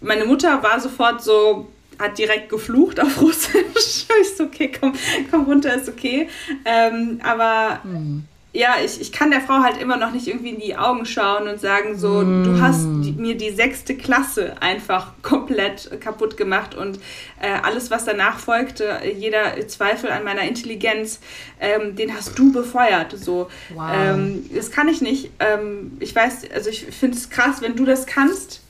meine 0.00 0.24
Mutter 0.24 0.62
war 0.62 0.80
sofort 0.80 1.22
so, 1.22 1.68
hat 1.98 2.18
direkt 2.18 2.48
geflucht 2.48 3.00
auf 3.00 3.20
Russisch. 3.20 4.06
ich 4.20 4.36
so, 4.36 4.44
okay, 4.44 4.72
komm, 4.78 4.94
komm 5.30 5.44
runter, 5.44 5.74
ist 5.74 5.88
okay. 5.88 6.28
Ähm, 6.64 7.20
aber 7.22 7.80
mm 7.84 8.31
ja, 8.54 8.74
ich, 8.84 9.00
ich 9.00 9.12
kann 9.12 9.30
der 9.30 9.40
Frau 9.40 9.62
halt 9.62 9.80
immer 9.80 9.96
noch 9.96 10.12
nicht 10.12 10.28
irgendwie 10.28 10.50
in 10.50 10.60
die 10.60 10.76
Augen 10.76 11.06
schauen 11.06 11.48
und 11.48 11.58
sagen, 11.58 11.96
so, 11.98 12.20
mm. 12.20 12.44
du 12.44 12.60
hast 12.60 12.84
die, 13.02 13.12
mir 13.12 13.34
die 13.34 13.50
sechste 13.50 13.96
Klasse 13.96 14.56
einfach 14.60 15.12
komplett 15.22 15.90
kaputt 16.02 16.36
gemacht 16.36 16.74
und 16.74 16.98
äh, 17.40 17.50
alles, 17.62 17.90
was 17.90 18.04
danach 18.04 18.38
folgte, 18.38 19.00
jeder 19.18 19.66
Zweifel 19.68 20.10
an 20.10 20.24
meiner 20.24 20.42
Intelligenz, 20.42 21.20
ähm, 21.60 21.96
den 21.96 22.14
hast 22.14 22.38
du 22.38 22.52
befeuert. 22.52 23.12
So. 23.18 23.48
Wow. 23.74 23.90
Ähm, 23.94 24.50
das 24.54 24.70
kann 24.70 24.86
ich 24.88 25.00
nicht. 25.00 25.30
Ähm, 25.40 25.96
ich 25.98 26.14
weiß, 26.14 26.50
also 26.54 26.68
ich 26.68 26.84
finde 26.84 27.16
es 27.16 27.30
krass, 27.30 27.62
wenn 27.62 27.74
du 27.74 27.86
das 27.86 28.04
kannst, 28.04 28.60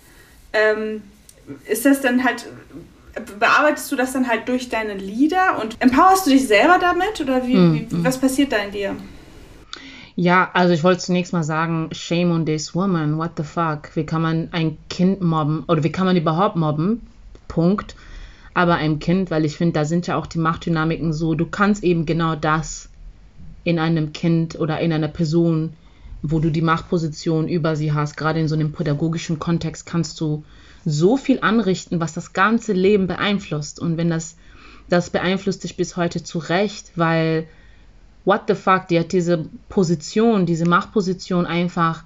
ähm, 0.53 1.03
ist 1.69 1.85
das 1.85 2.01
dann 2.01 2.23
halt 2.23 2.47
bearbeitest 3.39 3.93
du 3.93 3.97
das 3.97 4.13
dann 4.13 4.29
halt 4.29 4.49
durch 4.49 4.69
deine 4.69 4.95
Lieder 4.95 5.61
und 5.61 5.77
empowerst 5.81 6.27
du 6.27 6.31
dich 6.31 6.47
selber 6.47 6.79
damit 6.81 7.21
oder 7.21 7.47
wie, 7.47 7.57
mm, 7.57 7.75
wie 7.75 8.05
was 8.05 8.19
passiert 8.19 8.53
da 8.53 8.59
in 8.59 8.71
dir? 8.71 8.97
Ja, 10.15 10.51
also 10.53 10.75
ich 10.75 10.85
wollte 10.85 11.01
zunächst 11.01 11.33
mal 11.33 11.43
sagen, 11.43 11.89
shame 11.93 12.33
on 12.33 12.45
this 12.45 12.75
woman, 12.75 13.17
what 13.17 13.33
the 13.37 13.43
fuck? 13.43 13.95
Wie 13.95 14.05
kann 14.05 14.21
man 14.23 14.49
ein 14.53 14.77
Kind 14.91 15.23
mobben 15.23 15.65
oder 15.69 15.83
wie 15.85 15.93
kann 15.93 16.07
man 16.07 16.17
überhaupt 16.17 16.57
mobben? 16.57 17.01
Punkt. 17.49 17.97
Aber 18.55 18.75
ein 18.75 18.99
Kind, 18.99 19.31
weil 19.31 19.47
ich 19.47 19.57
finde, 19.57 19.73
da 19.73 19.85
sind 19.87 20.07
ja 20.07 20.17
auch 20.17 20.27
die 20.27 20.39
Machtdynamiken 20.39 21.15
so, 21.15 21.35
du 21.35 21.47
kannst 21.47 21.83
eben 21.83 22.05
genau 22.05 22.35
das 22.37 22.91
in 23.65 23.79
einem 23.79 24.13
Kind 24.13 24.59
oder 24.59 24.81
in 24.81 24.93
einer 24.93 25.09
Person, 25.09 25.73
wo 26.21 26.39
du 26.39 26.51
die 26.51 26.61
Machtposition 26.61 27.49
über 27.49 27.75
sie 27.77 27.93
hast, 27.93 28.17
gerade 28.17 28.41
in 28.41 28.49
so 28.49 28.55
einem 28.55 28.73
pädagogischen 28.73 29.39
Kontext 29.39 29.87
kannst 29.87 30.21
du 30.21 30.45
so 30.85 31.17
viel 31.17 31.41
anrichten, 31.41 32.01
was 32.01 32.13
das 32.13 32.35
ganze 32.35 32.75
Leben 32.75 33.07
beeinflusst. 33.07 33.81
Und 33.81 33.97
wenn 33.97 34.11
das, 34.11 34.37
das 34.89 35.09
beeinflusst 35.09 35.65
dich 35.65 35.77
bis 35.77 35.97
heute 35.97 36.23
zu 36.23 36.39
Recht, 36.39 36.93
weil 36.97 37.47
what 38.25 38.43
the 38.49 38.55
fuck, 38.55 38.89
die 38.89 38.99
hat 38.99 39.13
diese 39.13 39.47
Position, 39.69 40.47
diese 40.47 40.69
Machtposition 40.69 41.47
einfach 41.47 42.05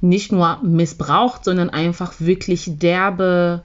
nicht 0.00 0.32
nur 0.32 0.58
missbraucht, 0.62 1.44
sondern 1.44 1.70
einfach 1.70 2.14
wirklich 2.18 2.78
derbe. 2.78 3.62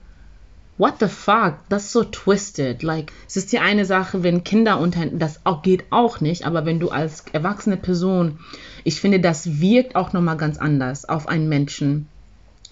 What 0.77 0.95
the 0.99 1.07
fuck? 1.07 1.55
Das 1.69 1.85
ist 1.85 1.91
so 1.93 2.03
twisted. 2.03 2.83
Like, 2.83 3.13
es 3.27 3.37
ist 3.37 3.53
die 3.53 3.59
eine 3.59 3.85
Sache, 3.85 4.23
wenn 4.23 4.43
Kinder 4.43 4.79
unter, 4.79 5.05
das 5.05 5.45
auch, 5.45 5.61
geht 5.61 5.85
auch 5.89 6.19
nicht, 6.19 6.45
aber 6.45 6.65
wenn 6.65 6.81
du 6.81 6.89
als 6.89 7.23
erwachsene 7.31 7.77
Person, 7.77 8.39
ich 8.83 8.99
finde, 8.99 9.21
das 9.21 9.61
wirkt 9.61 9.95
auch 9.95 10.11
nochmal 10.11 10.35
ganz 10.35 10.57
anders 10.57 11.07
auf 11.07 11.29
einen 11.29 11.47
Menschen, 11.47 12.07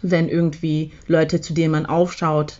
wenn 0.02 0.28
irgendwie 0.28 0.91
Leute, 1.08 1.39
zu 1.39 1.54
denen 1.54 1.71
man 1.71 1.86
aufschaut, 1.86 2.60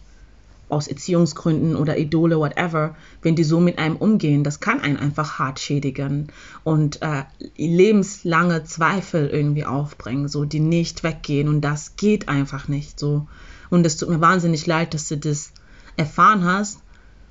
aus 0.74 0.88
Erziehungsgründen 0.88 1.76
oder 1.76 1.98
Idole, 1.98 2.40
whatever, 2.40 2.96
wenn 3.22 3.36
die 3.36 3.44
so 3.44 3.60
mit 3.60 3.78
einem 3.78 3.96
umgehen, 3.96 4.44
das 4.44 4.60
kann 4.60 4.82
einen 4.82 4.98
einfach 4.98 5.38
hart 5.40 5.60
schädigen 5.60 6.28
und 6.64 7.02
äh, 7.02 7.24
lebenslange 7.56 8.64
Zweifel 8.64 9.30
irgendwie 9.30 9.66
aufbringen, 9.66 10.28
so 10.28 10.46
die 10.46 10.60
nicht 10.60 11.04
weggehen 11.04 11.48
und 11.48 11.62
das 11.62 11.96
geht 11.96 12.28
einfach 12.28 12.68
nicht 12.68 13.00
so. 13.00 13.28
Und 13.70 13.86
es 13.86 13.98
tut 13.98 14.10
mir 14.10 14.22
wahnsinnig 14.22 14.66
leid, 14.66 14.94
dass 14.94 15.08
du 15.08 15.18
das 15.18 15.52
erfahren 15.96 16.44
hast. 16.44 16.80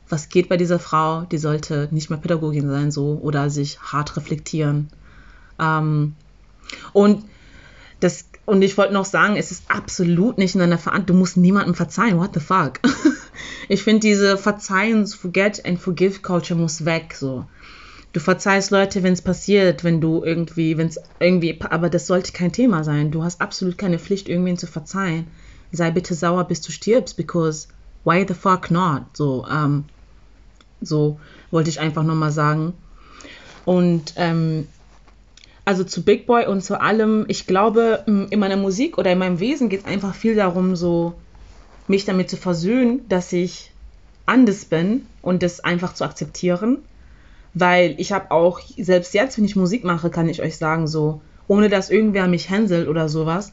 Was 0.09 0.29
geht 0.29 0.49
bei 0.49 0.57
dieser 0.57 0.79
Frau? 0.79 1.23
Die 1.23 1.39
sollte 1.39 1.89
nicht 1.91 2.11
mehr 2.11 2.19
Pädagogin 2.19 2.69
sein, 2.69 2.91
so 2.91 3.19
oder 3.23 3.51
sich 3.51 3.81
hart 3.81 4.17
reflektieren. 4.17 4.89
Ähm, 5.59 6.15
und 6.93 7.25
das 8.01 8.25
und 8.45 8.63
ich 8.63 8.77
wollte 8.77 8.93
noch 8.93 9.05
sagen, 9.05 9.37
es 9.37 9.51
ist 9.51 9.71
absolut 9.71 10.39
nicht 10.39 10.55
in 10.55 10.61
deiner 10.61 10.79
Verantwortung. 10.79 11.17
Du 11.17 11.21
musst 11.21 11.37
niemandem 11.37 11.75
verzeihen. 11.75 12.19
What 12.19 12.35
the 12.35 12.41
fuck? 12.41 12.81
ich 13.69 13.83
finde 13.83 14.01
diese 14.01 14.37
Verzeihens, 14.37 15.15
Forget 15.15 15.65
and 15.65 15.81
Forgive 15.81 16.21
Culture 16.21 16.59
muss 16.59 16.85
weg. 16.85 17.15
So. 17.15 17.47
Du 18.13 18.21
verzeihst 18.21 18.71
Leute, 18.71 19.03
wenn 19.03 19.15
es 19.15 19.23
passiert, 19.23 19.85
wenn 19.85 20.01
du 20.01 20.23
irgendwie, 20.23 20.77
wenn 20.77 20.89
es 20.89 21.01
irgendwie, 21.19 21.59
aber 21.63 21.89
das 21.89 22.07
sollte 22.07 22.33
kein 22.33 22.53
Thema 22.53 22.85
sein. 22.85 23.11
Du 23.11 23.23
hast 23.23 23.41
absolut 23.41 23.79
keine 23.79 23.99
Pflicht, 23.99 24.29
irgendwen 24.29 24.59
zu 24.59 24.67
verzeihen. 24.67 25.27
Sei 25.71 25.91
bitte 25.91 26.15
sauer, 26.15 26.45
bis 26.45 26.61
du 26.61 26.71
stirbst, 26.71 27.17
because 27.17 27.69
why 28.05 28.27
the 28.27 28.35
fuck 28.35 28.71
not? 28.71 29.05
So, 29.15 29.47
ähm, 29.51 29.85
so 30.83 31.19
wollte 31.51 31.71
ich 31.71 31.81
einfach 31.81 32.03
nochmal 32.03 32.33
sagen. 32.33 32.75
Und 33.65 34.13
ähm, 34.17 34.67
also 35.65 35.85
zu 35.85 36.03
Big 36.03 36.27
Boy 36.27 36.47
und 36.47 36.63
zu 36.63 36.81
allem, 36.81 37.25
ich 37.29 37.47
glaube, 37.47 38.05
in 38.07 38.39
meiner 38.39 38.57
Musik 38.57 38.99
oder 38.99 39.13
in 39.13 39.19
meinem 39.19 39.41
Wesen 39.41 39.69
geht 39.69 39.81
es 39.81 39.87
einfach 39.87 40.15
viel 40.15 40.35
darum, 40.35 40.77
so 40.77 41.15
mich 41.93 42.05
damit 42.05 42.29
zu 42.29 42.37
versöhnen, 42.37 43.07
dass 43.09 43.33
ich 43.33 43.71
anders 44.27 44.65
bin 44.65 45.07
und 45.21 45.43
das 45.43 45.61
einfach 45.61 45.95
zu 45.95 46.05
akzeptieren. 46.05 46.79
Weil 47.55 47.95
ich 47.99 48.13
habe 48.13 48.31
auch, 48.31 48.61
selbst 48.79 49.13
jetzt, 49.13 49.37
wenn 49.37 49.45
ich 49.45 49.57
Musik 49.57 49.85
mache, 49.85 50.09
kann 50.09 50.29
ich 50.29 50.43
euch 50.43 50.57
sagen, 50.57 50.87
so, 50.87 51.21
ohne 51.49 51.69
dass 51.69 51.91
irgendwer 51.91 52.27
mich 52.27 52.49
hänselt 52.49 52.89
oder 52.89 53.11
sowas, 53.11 53.53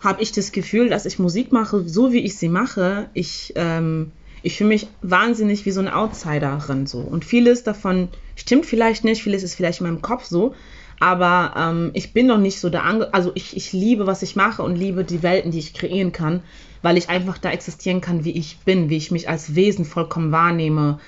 habe 0.00 0.20
ich 0.20 0.32
das 0.32 0.50
Gefühl, 0.52 0.88
dass 0.88 1.06
ich 1.06 1.18
Musik 1.18 1.52
mache, 1.52 1.88
so 1.88 2.12
wie 2.12 2.24
ich 2.24 2.36
sie 2.36 2.48
mache. 2.48 3.08
Ich, 3.14 3.52
ähm, 3.54 4.10
ich 4.42 4.56
fühle 4.56 4.68
mich 4.68 4.88
wahnsinnig 5.00 5.64
wie 5.64 5.70
so 5.70 5.80
eine 5.80 5.96
Outsiderin 5.96 6.86
so. 6.86 6.98
Und 6.98 7.24
vieles 7.24 7.62
davon 7.62 8.08
stimmt 8.34 8.66
vielleicht 8.66 9.04
nicht, 9.04 9.22
vieles 9.22 9.44
ist 9.44 9.54
vielleicht 9.54 9.80
in 9.80 9.86
meinem 9.86 10.02
Kopf 10.02 10.24
so, 10.24 10.54
aber 11.00 11.54
ähm, 11.56 11.90
ich 11.94 12.12
bin 12.12 12.26
noch 12.26 12.38
nicht 12.38 12.58
so 12.58 12.68
da 12.68 12.82
ange 12.82 13.12
also 13.14 13.30
ich, 13.34 13.56
ich 13.56 13.72
liebe, 13.72 14.06
was 14.06 14.22
ich 14.22 14.34
mache 14.34 14.62
und 14.62 14.76
liebe 14.76 15.04
die 15.04 15.22
Welten, 15.22 15.52
die 15.52 15.60
ich 15.60 15.74
kreieren 15.74 16.10
kann, 16.10 16.42
weil 16.82 16.96
ich 16.96 17.08
einfach 17.08 17.38
da 17.38 17.50
existieren 17.50 18.00
kann, 18.00 18.24
wie 18.24 18.32
ich 18.32 18.60
bin, 18.60 18.88
wie 18.88 18.96
ich 18.96 19.10
mich 19.10 19.28
als 19.28 19.54
Wesen 19.54 19.84
vollkommen 19.84 20.32
wahrnehme. 20.32 20.98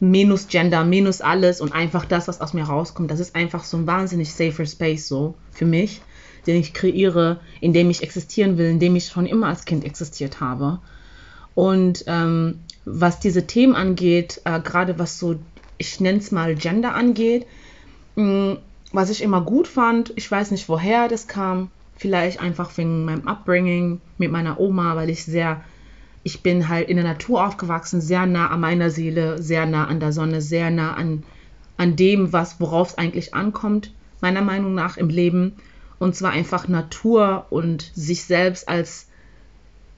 Minus 0.00 0.48
Gender, 0.48 0.84
minus 0.84 1.20
alles 1.20 1.60
und 1.60 1.72
einfach 1.72 2.04
das, 2.04 2.26
was 2.26 2.40
aus 2.40 2.54
mir 2.54 2.64
rauskommt. 2.64 3.10
Das 3.10 3.20
ist 3.20 3.36
einfach 3.36 3.62
so 3.62 3.76
ein 3.76 3.86
wahnsinnig 3.86 4.34
safer 4.34 4.66
Space 4.66 5.06
so 5.06 5.34
für 5.52 5.64
mich, 5.64 6.00
den 6.46 6.56
ich 6.56 6.74
kreiere, 6.74 7.40
in 7.60 7.72
dem 7.72 7.88
ich 7.88 8.02
existieren 8.02 8.58
will, 8.58 8.70
in 8.70 8.80
dem 8.80 8.96
ich 8.96 9.06
schon 9.06 9.26
immer 9.26 9.46
als 9.46 9.64
Kind 9.64 9.84
existiert 9.84 10.40
habe. 10.40 10.80
Und 11.54 12.04
ähm, 12.08 12.60
was 12.84 13.20
diese 13.20 13.46
Themen 13.46 13.76
angeht, 13.76 14.40
äh, 14.44 14.60
gerade 14.60 14.98
was 14.98 15.18
so, 15.20 15.36
ich 15.78 16.00
nenne 16.00 16.18
es 16.18 16.32
mal 16.32 16.56
Gender 16.56 16.94
angeht, 16.94 17.46
mh, 18.16 18.56
was 18.92 19.10
ich 19.10 19.22
immer 19.22 19.40
gut 19.40 19.68
fand, 19.68 20.12
ich 20.16 20.30
weiß 20.30 20.50
nicht, 20.50 20.68
woher 20.68 21.08
das 21.08 21.28
kam, 21.28 21.70
vielleicht 21.96 22.40
einfach 22.40 22.76
wegen 22.76 23.04
meinem 23.04 23.26
Upbringing 23.28 24.00
mit 24.18 24.30
meiner 24.30 24.58
Oma, 24.58 24.96
weil 24.96 25.10
ich 25.10 25.24
sehr, 25.24 25.62
ich 26.22 26.42
bin 26.42 26.68
halt 26.68 26.88
in 26.88 26.96
der 26.96 27.04
Natur 27.04 27.46
aufgewachsen, 27.46 28.00
sehr 28.00 28.26
nah 28.26 28.48
an 28.48 28.60
meiner 28.60 28.90
Seele, 28.90 29.40
sehr 29.42 29.66
nah 29.66 29.86
an 29.86 30.00
der 30.00 30.12
Sonne, 30.12 30.40
sehr 30.40 30.70
nah 30.70 30.94
an, 30.94 31.22
an 31.76 31.96
dem, 31.96 32.32
was, 32.32 32.60
worauf 32.60 32.90
es 32.90 32.98
eigentlich 32.98 33.34
ankommt, 33.34 33.92
meiner 34.20 34.42
Meinung 34.42 34.74
nach 34.74 34.96
im 34.96 35.08
Leben. 35.08 35.56
Und 35.98 36.16
zwar 36.16 36.32
einfach 36.32 36.66
Natur 36.66 37.46
und 37.50 37.92
sich 37.94 38.24
selbst 38.24 38.68
als, 38.68 39.06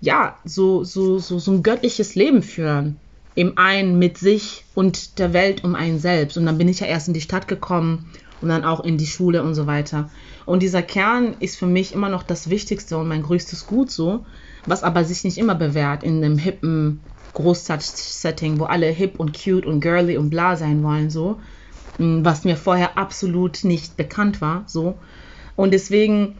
ja, 0.00 0.36
so, 0.44 0.84
so, 0.84 1.18
so, 1.18 1.38
so 1.38 1.52
ein 1.52 1.62
göttliches 1.62 2.14
Leben 2.14 2.42
führen. 2.42 2.98
Im 3.36 3.58
einen 3.58 3.98
mit 3.98 4.18
sich 4.18 4.64
und 4.74 5.18
der 5.18 5.32
Welt 5.32 5.64
um 5.64 5.74
einen 5.74 5.98
selbst. 5.98 6.36
Und 6.36 6.46
dann 6.46 6.58
bin 6.58 6.68
ich 6.68 6.80
ja 6.80 6.86
erst 6.86 7.08
in 7.08 7.14
die 7.14 7.20
Stadt 7.20 7.48
gekommen 7.48 8.10
und 8.40 8.48
dann 8.48 8.64
auch 8.64 8.84
in 8.84 8.98
die 8.98 9.06
Schule 9.06 9.42
und 9.42 9.54
so 9.54 9.66
weiter. 9.66 10.10
Und 10.44 10.62
dieser 10.62 10.82
Kern 10.82 11.36
ist 11.40 11.56
für 11.56 11.66
mich 11.66 11.92
immer 11.92 12.08
noch 12.08 12.22
das 12.22 12.50
Wichtigste 12.50 12.98
und 12.98 13.08
mein 13.08 13.22
größtes 13.22 13.66
Gut 13.66 13.90
so, 13.90 14.24
was 14.66 14.82
aber 14.82 15.04
sich 15.04 15.24
nicht 15.24 15.38
immer 15.38 15.54
bewährt 15.54 16.02
in 16.02 16.22
einem 16.22 16.38
hippen 16.38 17.00
Großstadt-Setting, 17.34 18.60
wo 18.60 18.64
alle 18.64 18.86
hip 18.86 19.18
und 19.18 19.36
cute 19.36 19.66
und 19.66 19.80
girly 19.80 20.16
und 20.16 20.30
bla 20.30 20.56
sein 20.56 20.82
wollen, 20.82 21.10
so, 21.10 21.40
hm, 21.98 22.24
was 22.24 22.44
mir 22.44 22.56
vorher 22.56 22.96
absolut 22.96 23.64
nicht 23.64 23.96
bekannt 23.96 24.40
war, 24.40 24.64
so. 24.66 24.98
Und 25.56 25.72
deswegen, 25.72 26.36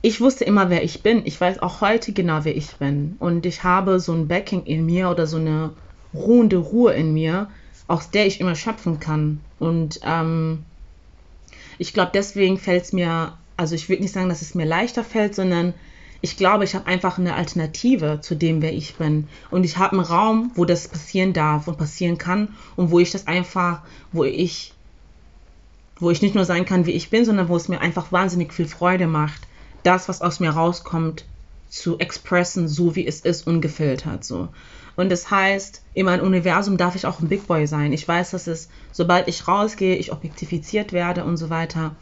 ich 0.00 0.20
wusste 0.20 0.44
immer, 0.44 0.70
wer 0.70 0.82
ich 0.82 1.02
bin. 1.02 1.22
Ich 1.24 1.40
weiß 1.40 1.60
auch 1.60 1.80
heute 1.80 2.12
genau, 2.12 2.44
wer 2.44 2.56
ich 2.56 2.78
bin. 2.78 3.16
Und 3.18 3.46
ich 3.46 3.64
habe 3.64 4.00
so 4.00 4.12
ein 4.12 4.28
Backing 4.28 4.64
in 4.64 4.86
mir 4.86 5.10
oder 5.10 5.26
so 5.26 5.36
eine 5.36 5.74
ruhende 6.14 6.56
Ruhe 6.56 6.92
in 6.94 7.12
mir, 7.12 7.48
aus 7.86 8.10
der 8.10 8.26
ich 8.26 8.40
immer 8.40 8.54
schöpfen 8.54 9.00
kann. 9.00 9.40
Und 9.58 10.00
ähm, 10.04 10.64
ich 11.78 11.92
glaube, 11.92 12.10
deswegen 12.12 12.58
fällt 12.58 12.84
es 12.84 12.92
mir, 12.92 13.38
also 13.56 13.74
ich 13.74 13.88
würde 13.88 14.02
nicht 14.02 14.12
sagen, 14.12 14.28
dass 14.28 14.42
es 14.42 14.54
mir 14.54 14.66
leichter 14.66 15.04
fällt, 15.04 15.34
sondern 15.34 15.74
ich 16.20 16.36
glaube, 16.36 16.64
ich 16.64 16.74
habe 16.74 16.86
einfach 16.86 17.18
eine 17.18 17.34
Alternative 17.34 18.20
zu 18.20 18.34
dem, 18.34 18.60
wer 18.60 18.72
ich 18.72 18.96
bin. 18.96 19.28
Und 19.50 19.64
ich 19.64 19.78
habe 19.78 19.92
einen 19.92 20.04
Raum, 20.04 20.50
wo 20.54 20.64
das 20.64 20.88
passieren 20.88 21.32
darf 21.32 21.68
und 21.68 21.78
passieren 21.78 22.18
kann 22.18 22.56
und 22.74 22.90
wo 22.90 22.98
ich 22.98 23.12
das 23.12 23.28
einfach, 23.28 23.82
wo 24.10 24.24
ich, 24.24 24.74
wo 25.98 26.10
ich 26.10 26.20
nicht 26.20 26.34
nur 26.34 26.44
sein 26.44 26.64
kann, 26.64 26.86
wie 26.86 26.92
ich 26.92 27.10
bin, 27.10 27.24
sondern 27.24 27.48
wo 27.48 27.56
es 27.56 27.68
mir 27.68 27.80
einfach 27.80 28.10
wahnsinnig 28.10 28.52
viel 28.52 28.66
Freude 28.66 29.06
macht, 29.06 29.42
das, 29.84 30.08
was 30.08 30.20
aus 30.20 30.40
mir 30.40 30.50
rauskommt, 30.50 31.24
zu 31.68 31.98
expressen, 31.98 32.66
so 32.66 32.96
wie 32.96 33.06
es 33.06 33.20
ist, 33.20 33.46
ungefiltert 33.46 34.24
so. 34.24 34.48
Und 34.98 35.10
das 35.10 35.30
heißt, 35.30 35.84
in 35.94 36.06
meinem 36.06 36.26
Universum 36.26 36.76
darf 36.76 36.96
ich 36.96 37.06
auch 37.06 37.20
ein 37.20 37.28
Big 37.28 37.46
Boy 37.46 37.68
sein. 37.68 37.92
Ich 37.92 38.08
weiß, 38.08 38.32
dass 38.32 38.48
es, 38.48 38.68
sobald 38.90 39.28
ich 39.28 39.46
rausgehe, 39.46 39.94
ich 39.94 40.10
objektifiziert 40.10 40.92
werde 40.92 41.22
und 41.22 41.36
so 41.36 41.50
weiter. 41.50 41.94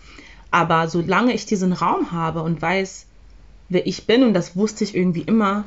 Aber 0.50 0.88
solange 0.88 1.34
ich 1.34 1.44
diesen 1.44 1.74
Raum 1.74 2.10
habe 2.10 2.40
und 2.40 2.62
weiß, 2.62 3.06
wer 3.68 3.86
ich 3.86 4.06
bin, 4.06 4.22
und 4.22 4.32
das 4.32 4.56
wusste 4.56 4.82
ich 4.82 4.96
irgendwie 4.96 5.20
immer, 5.20 5.66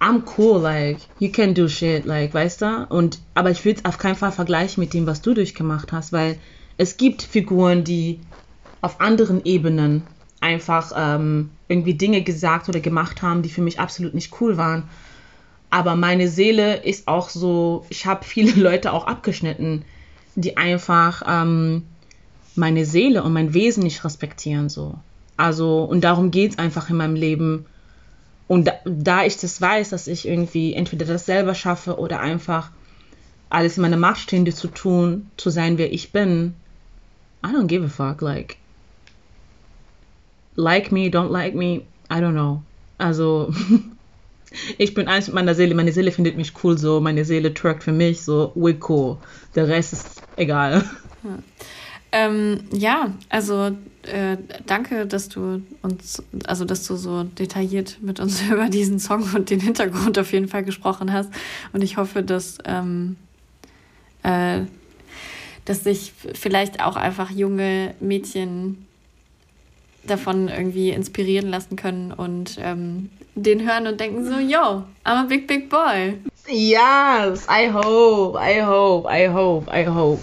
I'm 0.00 0.22
cool, 0.38 0.62
like, 0.62 1.10
you 1.18 1.30
can 1.30 1.52
do 1.52 1.68
shit, 1.68 2.06
like, 2.06 2.32
weißt 2.32 2.62
du? 2.62 2.86
Und, 2.88 3.18
aber 3.34 3.50
ich 3.50 3.62
will 3.66 3.74
es 3.74 3.84
auf 3.84 3.98
keinen 3.98 4.16
Fall 4.16 4.32
vergleichen 4.32 4.82
mit 4.82 4.94
dem, 4.94 5.06
was 5.06 5.20
du 5.20 5.34
durchgemacht 5.34 5.92
hast, 5.92 6.10
weil 6.14 6.40
es 6.78 6.96
gibt 6.96 7.20
Figuren, 7.20 7.84
die 7.84 8.22
auf 8.80 9.02
anderen 9.02 9.44
Ebenen 9.44 10.08
einfach 10.40 10.90
ähm, 10.96 11.50
irgendwie 11.68 11.98
Dinge 11.98 12.22
gesagt 12.22 12.70
oder 12.70 12.80
gemacht 12.80 13.20
haben, 13.20 13.42
die 13.42 13.50
für 13.50 13.60
mich 13.60 13.78
absolut 13.78 14.14
nicht 14.14 14.40
cool 14.40 14.56
waren. 14.56 14.88
Aber 15.74 15.96
meine 15.96 16.28
Seele 16.28 16.76
ist 16.84 17.08
auch 17.08 17.28
so, 17.28 17.84
ich 17.88 18.06
habe 18.06 18.24
viele 18.24 18.52
Leute 18.62 18.92
auch 18.92 19.08
abgeschnitten, 19.08 19.84
die 20.36 20.56
einfach 20.56 21.22
ähm, 21.26 21.82
meine 22.54 22.84
Seele 22.84 23.24
und 23.24 23.32
mein 23.32 23.54
Wesen 23.54 23.82
nicht 23.82 24.04
respektieren. 24.04 24.68
So. 24.68 24.94
Also, 25.36 25.82
und 25.82 26.04
darum 26.04 26.30
geht 26.30 26.52
es 26.52 26.58
einfach 26.58 26.90
in 26.90 26.96
meinem 26.96 27.16
Leben. 27.16 27.66
Und 28.46 28.68
da, 28.68 28.74
da, 28.84 29.24
ich 29.24 29.36
das 29.36 29.60
weiß, 29.60 29.90
dass 29.90 30.06
ich 30.06 30.28
irgendwie 30.28 30.74
entweder 30.74 31.06
das 31.06 31.26
selber 31.26 31.56
schaffe 31.56 31.98
oder 31.98 32.20
einfach 32.20 32.70
alles 33.50 33.76
in 33.76 33.82
meiner 33.82 33.96
Macht 33.96 34.20
Stehende 34.20 34.54
zu 34.54 34.68
tun, 34.68 35.28
zu 35.36 35.50
sein, 35.50 35.76
wer 35.76 35.92
ich 35.92 36.12
bin, 36.12 36.54
I 37.44 37.48
don't 37.48 37.66
give 37.66 37.84
a 37.84 37.88
fuck. 37.88 38.20
Like, 38.20 38.58
like 40.54 40.92
me, 40.92 41.08
don't 41.08 41.30
like 41.30 41.56
me, 41.56 41.80
I 42.08 42.20
don't 42.20 42.34
know. 42.34 42.62
Also, 42.96 43.52
ich 44.78 44.94
bin 44.94 45.08
eins 45.08 45.26
mit 45.26 45.34
meiner 45.34 45.54
Seele. 45.54 45.74
Meine 45.74 45.92
Seele 45.92 46.12
findet 46.12 46.36
mich 46.36 46.52
cool 46.62 46.78
so. 46.78 47.00
Meine 47.00 47.24
Seele 47.24 47.54
trackt 47.54 47.82
für 47.82 47.92
mich 47.92 48.22
so. 48.22 48.52
We 48.54 48.76
cool. 48.88 49.18
Der 49.54 49.68
Rest 49.68 49.92
ist 49.92 50.22
egal. 50.36 50.84
Ja, 51.22 51.38
ähm, 52.12 52.60
ja 52.72 53.12
also 53.28 53.72
äh, 54.02 54.36
danke, 54.66 55.06
dass 55.06 55.28
du 55.28 55.62
uns, 55.82 56.22
also 56.46 56.64
dass 56.64 56.86
du 56.86 56.96
so 56.96 57.24
detailliert 57.24 57.98
mit 58.00 58.20
uns 58.20 58.42
über 58.50 58.68
diesen 58.68 58.98
Song 58.98 59.22
und 59.34 59.50
den 59.50 59.60
Hintergrund 59.60 60.18
auf 60.18 60.32
jeden 60.32 60.48
Fall 60.48 60.64
gesprochen 60.64 61.12
hast. 61.12 61.30
Und 61.72 61.82
ich 61.82 61.96
hoffe, 61.96 62.22
dass, 62.22 62.58
ähm, 62.64 63.16
äh, 64.22 64.60
dass 65.64 65.84
sich 65.84 66.12
vielleicht 66.34 66.82
auch 66.82 66.96
einfach 66.96 67.30
junge 67.30 67.94
Mädchen 68.00 68.86
davon 70.06 70.48
irgendwie 70.48 70.90
inspirieren 70.90 71.48
lassen 71.48 71.76
können 71.76 72.12
und 72.12 72.58
ähm, 72.60 73.10
den 73.34 73.66
hören 73.66 73.86
und 73.86 73.98
denken 73.98 74.24
so, 74.24 74.38
yo, 74.38 74.84
I'm 75.04 75.24
a 75.24 75.26
big, 75.28 75.46
big 75.46 75.68
boy. 75.68 76.18
Yes, 76.46 77.46
I 77.48 77.70
hope, 77.72 78.38
I 78.38 78.62
hope, 78.62 79.08
I 79.10 79.28
hope, 79.28 79.70
I 79.70 79.86
hope. 79.86 80.22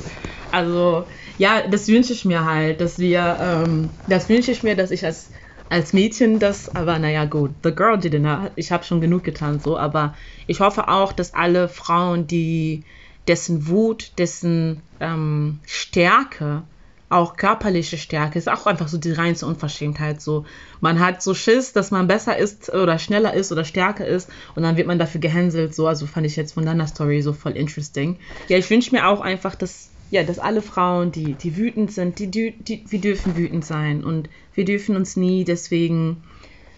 Also, 0.51 1.05
ja, 1.37 1.61
das 1.67 1.87
wünsche 1.87 2.13
ich 2.13 2.25
mir 2.25 2.45
halt, 2.45 2.81
dass 2.81 2.99
wir, 2.99 3.37
ähm, 3.41 3.89
das 4.07 4.29
wünsche 4.29 4.51
ich 4.51 4.63
mir, 4.63 4.75
dass 4.75 4.91
ich 4.91 5.05
als 5.05 5.31
als 5.71 5.93
Mädchen 5.93 6.37
das, 6.37 6.67
aber 6.75 6.99
naja, 6.99 7.23
gut, 7.23 7.51
the 7.63 7.73
girl 7.73 7.97
did 7.97 8.13
it. 8.13 8.21
Ich 8.57 8.73
habe 8.73 8.83
schon 8.83 8.99
genug 8.99 9.23
getan, 9.23 9.61
so, 9.61 9.77
aber 9.77 10.15
ich 10.45 10.59
hoffe 10.59 10.89
auch, 10.89 11.13
dass 11.13 11.33
alle 11.33 11.69
Frauen, 11.69 12.27
die 12.27 12.83
dessen 13.29 13.67
Wut, 13.69 14.11
dessen 14.17 14.81
ähm, 14.99 15.59
Stärke, 15.65 16.63
auch 17.11 17.35
körperliche 17.35 17.97
Stärke, 17.97 18.39
ist 18.39 18.49
auch 18.49 18.65
einfach 18.65 18.87
so 18.87 18.97
die 18.97 19.11
reinste 19.11 19.45
Unverschämtheit. 19.45 20.21
So, 20.21 20.45
man 20.79 20.99
hat 20.99 21.21
so 21.21 21.33
Schiss, 21.33 21.73
dass 21.73 21.91
man 21.91 22.07
besser 22.07 22.37
ist 22.37 22.73
oder 22.73 22.97
schneller 22.99 23.33
ist 23.33 23.51
oder 23.51 23.65
stärker 23.65 24.05
ist 24.05 24.29
und 24.55 24.63
dann 24.63 24.77
wird 24.77 24.87
man 24.87 24.99
dafür 24.99 25.21
gehänselt. 25.21 25.75
So, 25.75 25.87
also 25.87 26.07
fand 26.07 26.25
ich 26.25 26.35
jetzt 26.35 26.53
von 26.53 26.65
deiner 26.65 26.87
Story 26.87 27.21
so 27.21 27.33
voll 27.33 27.53
interesting. 27.53 28.17
Ja, 28.47 28.57
ich 28.57 28.69
wünsche 28.69 28.95
mir 28.95 29.07
auch 29.07 29.21
einfach, 29.21 29.55
dass 29.55 29.89
ja, 30.09 30.23
dass 30.23 30.39
alle 30.39 30.61
Frauen, 30.61 31.13
die, 31.13 31.35
die 31.35 31.55
wütend 31.55 31.91
sind, 31.91 32.19
die, 32.19 32.27
die, 32.27 32.51
die, 32.51 32.83
wir 32.89 32.99
dürfen 32.99 33.37
wütend 33.37 33.63
sein 33.63 34.03
und 34.03 34.29
wir 34.53 34.65
dürfen 34.65 34.97
uns 34.97 35.15
nie 35.15 35.45
deswegen 35.45 36.23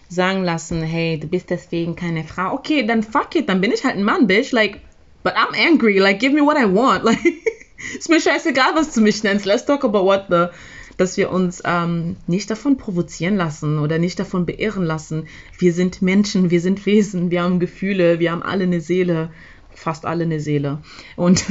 sagen 0.08 0.44
lassen, 0.44 0.82
hey, 0.82 1.18
du 1.18 1.26
bist 1.26 1.50
deswegen 1.50 1.96
keine 1.96 2.22
Frau. 2.22 2.54
Okay, 2.54 2.86
dann 2.86 3.02
fuck 3.02 3.34
it, 3.34 3.48
dann 3.48 3.60
bin 3.60 3.72
ich 3.72 3.84
halt 3.84 3.96
ein 3.96 4.04
Mann, 4.04 4.28
bitch. 4.28 4.52
Like, 4.52 4.80
but 5.24 5.34
I'm 5.34 5.54
angry. 5.56 5.98
Like, 5.98 6.20
give 6.20 6.32
me 6.32 6.42
what 6.42 6.56
I 6.56 6.64
want. 6.64 7.04
Like, 7.04 7.18
ist 7.98 8.08
mir 8.08 8.20
scheißegal, 8.20 8.74
was 8.74 8.92
du 8.92 9.00
mich 9.00 9.22
nennst. 9.22 9.44
Let's 9.44 9.64
talk 9.66 9.84
about 9.84 10.04
what 10.04 10.26
the 10.28 10.46
dass 10.96 11.16
wir 11.16 11.32
uns 11.32 11.60
ähm, 11.64 12.14
nicht 12.28 12.48
davon 12.50 12.76
provozieren 12.76 13.34
lassen 13.34 13.80
oder 13.80 13.98
nicht 13.98 14.16
davon 14.20 14.46
beirren 14.46 14.84
lassen. 14.84 15.26
Wir 15.58 15.72
sind 15.72 16.02
Menschen, 16.02 16.50
wir 16.50 16.60
sind 16.60 16.86
Wesen, 16.86 17.32
wir 17.32 17.42
haben 17.42 17.58
Gefühle, 17.58 18.20
wir 18.20 18.30
haben 18.30 18.44
alle 18.44 18.62
eine 18.62 18.80
Seele 18.80 19.30
fast 19.74 20.06
alle 20.06 20.24
eine 20.24 20.40
Seele. 20.40 20.78
Und, 21.16 21.44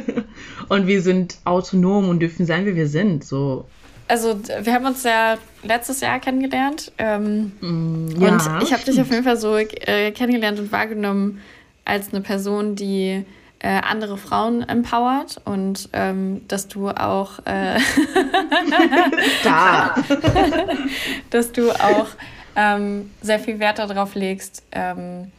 und 0.68 0.86
wir 0.86 1.02
sind 1.02 1.38
autonom 1.44 2.08
und 2.08 2.20
dürfen 2.20 2.46
sein, 2.46 2.66
wie 2.66 2.74
wir 2.74 2.88
sind. 2.88 3.24
So. 3.24 3.66
Also 4.08 4.40
wir 4.62 4.72
haben 4.72 4.86
uns 4.86 5.04
ja 5.04 5.38
letztes 5.62 6.00
Jahr 6.00 6.18
kennengelernt. 6.18 6.92
Ähm, 6.98 7.52
mm, 7.60 8.20
ja, 8.20 8.32
und 8.32 8.62
ich 8.62 8.72
habe 8.72 8.84
dich 8.84 9.00
auf 9.00 9.10
jeden 9.10 9.24
Fall 9.24 9.36
so 9.36 9.56
äh, 9.56 10.10
kennengelernt 10.10 10.58
und 10.58 10.72
wahrgenommen 10.72 11.40
als 11.84 12.12
eine 12.12 12.22
Person, 12.22 12.74
die 12.74 13.24
äh, 13.60 13.68
andere 13.68 14.16
Frauen 14.16 14.62
empowert 14.62 15.40
und 15.44 15.88
ähm, 15.92 16.46
dass 16.48 16.66
du 16.68 16.88
auch 16.88 17.38
äh, 17.46 17.78
da. 19.44 19.94
dass 21.30 21.52
du 21.52 21.70
auch 21.70 22.08
ähm, 22.56 23.10
sehr 23.20 23.38
viel 23.38 23.58
Wert 23.58 23.78
darauf 23.78 24.14
legst, 24.14 24.62
ähm, 24.72 25.30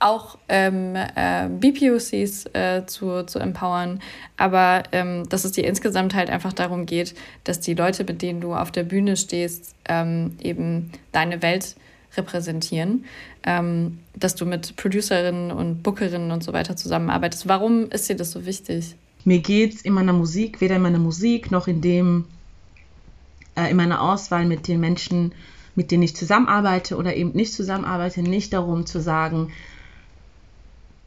auch 0.00 0.36
ähm, 0.48 0.96
äh, 0.96 1.48
BPOCs 1.48 2.46
äh, 2.54 2.84
zu, 2.86 3.22
zu 3.24 3.38
empowern, 3.38 4.00
aber 4.36 4.82
ähm, 4.90 5.28
dass 5.28 5.44
es 5.44 5.52
dir 5.52 5.64
insgesamt 5.64 6.14
halt 6.14 6.28
einfach 6.28 6.52
darum 6.52 6.86
geht, 6.86 7.14
dass 7.44 7.60
die 7.60 7.74
Leute, 7.74 8.02
mit 8.04 8.20
denen 8.22 8.40
du 8.40 8.54
auf 8.54 8.72
der 8.72 8.82
Bühne 8.82 9.16
stehst, 9.16 9.76
ähm, 9.88 10.36
eben 10.42 10.90
deine 11.12 11.42
Welt 11.42 11.76
repräsentieren, 12.16 13.04
ähm, 13.44 13.98
dass 14.14 14.34
du 14.34 14.44
mit 14.46 14.76
Producerinnen 14.76 15.50
und 15.50 15.82
Bookerinnen 15.82 16.30
und 16.30 16.44
so 16.44 16.52
weiter 16.52 16.76
zusammenarbeitest. 16.76 17.48
Warum 17.48 17.90
ist 17.90 18.08
dir 18.08 18.16
das 18.16 18.32
so 18.32 18.44
wichtig? 18.46 18.94
Mir 19.24 19.38
geht 19.38 19.74
es 19.74 19.82
in 19.82 19.92
meiner 19.92 20.12
Musik, 20.12 20.60
weder 20.60 20.76
in 20.76 20.82
meiner 20.82 20.98
Musik 20.98 21.50
noch 21.50 21.68
in 21.68 21.80
dem, 21.80 22.26
äh, 23.56 23.70
in 23.70 23.76
meiner 23.76 24.02
Auswahl 24.02 24.46
mit 24.46 24.68
den 24.68 24.80
Menschen, 24.80 25.32
mit 25.74 25.90
denen 25.90 26.02
ich 26.02 26.16
zusammenarbeite 26.16 26.96
oder 26.96 27.14
eben 27.16 27.32
nicht 27.32 27.54
zusammenarbeite, 27.54 28.22
nicht 28.22 28.52
darum 28.52 28.84
zu 28.84 29.00
sagen, 29.00 29.52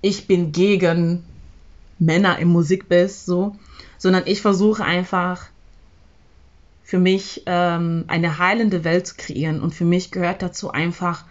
ich 0.02 0.28
bin 0.28 0.52
gegen 0.52 1.24
Männer 2.00 2.40
im 2.40 2.50
Musikbiss, 2.50 3.26
so, 3.26 3.56
sondern 3.98 4.24
ich 4.26 4.42
versuche 4.42 4.84
einfach 4.84 5.48
für 6.86 7.00
mich 7.00 7.42
ähm, 7.48 8.06
eine 8.08 8.38
heilende 8.38 8.84
Welt 8.84 9.08
zu 9.08 9.16
kreieren. 9.18 9.60
Und 9.60 9.74
für 9.74 9.86
mich 9.86 10.12
gehört 10.12 10.44
dazu 10.44 10.70
einfach 10.70 11.26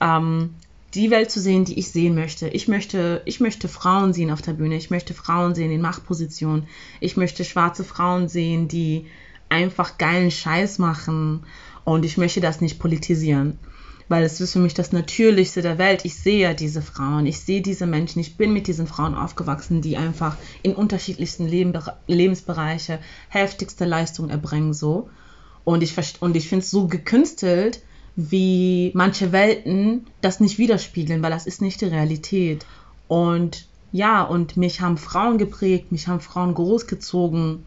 ähm, 0.00 0.54
die 0.94 1.10
Welt 1.10 1.32
zu 1.32 1.40
sehen, 1.40 1.64
die 1.64 1.76
ich 1.80 1.90
sehen 1.90 2.14
möchte. 2.14 2.48
Ich 2.48 2.68
möchte, 2.68 3.20
ich 3.24 3.40
möchte 3.40 3.66
Frauen 3.66 4.12
sehen 4.12 4.30
auf 4.30 4.40
der 4.40 4.52
Bühne. 4.52 4.76
Ich 4.76 4.90
möchte 4.90 5.12
Frauen 5.12 5.56
sehen 5.56 5.72
in 5.72 5.80
Machtpositionen. 5.80 6.68
Ich 7.00 7.16
möchte 7.16 7.44
schwarze 7.44 7.82
Frauen 7.82 8.28
sehen, 8.28 8.68
die 8.68 9.06
einfach 9.48 9.98
geilen 9.98 10.30
Scheiß 10.30 10.78
machen. 10.78 11.44
Und 11.82 12.04
ich 12.04 12.16
möchte 12.16 12.40
das 12.40 12.60
nicht 12.60 12.78
politisieren 12.78 13.58
weil 14.08 14.24
es 14.24 14.40
ist 14.40 14.52
für 14.52 14.58
mich 14.58 14.74
das 14.74 14.92
Natürlichste 14.92 15.62
der 15.62 15.78
Welt. 15.78 16.04
Ich 16.04 16.16
sehe 16.16 16.54
diese 16.54 16.82
Frauen, 16.82 17.26
ich 17.26 17.40
sehe 17.40 17.62
diese 17.62 17.86
Menschen, 17.86 18.20
ich 18.20 18.36
bin 18.36 18.52
mit 18.52 18.66
diesen 18.66 18.86
Frauen 18.86 19.14
aufgewachsen, 19.14 19.80
die 19.80 19.96
einfach 19.96 20.36
in 20.62 20.74
unterschiedlichsten 20.74 21.46
Leben, 21.46 21.72
Lebensbereiche 22.06 22.98
heftigste 23.28 23.84
Leistung 23.84 24.30
erbringen 24.30 24.74
so. 24.74 25.08
Und 25.64 25.82
ich, 25.82 25.94
und 26.20 26.36
ich 26.36 26.48
finde 26.48 26.64
es 26.64 26.70
so 26.70 26.86
gekünstelt, 26.86 27.80
wie 28.16 28.92
manche 28.94 29.32
Welten 29.32 30.06
das 30.20 30.38
nicht 30.40 30.58
widerspiegeln, 30.58 31.22
weil 31.22 31.30
das 31.30 31.46
ist 31.46 31.62
nicht 31.62 31.80
die 31.80 31.86
Realität. 31.86 32.66
Und 33.08 33.66
ja, 33.90 34.22
und 34.22 34.56
mich 34.56 34.80
haben 34.80 34.98
Frauen 34.98 35.38
geprägt, 35.38 35.92
mich 35.92 36.08
haben 36.08 36.20
Frauen 36.20 36.54
großgezogen 36.54 37.64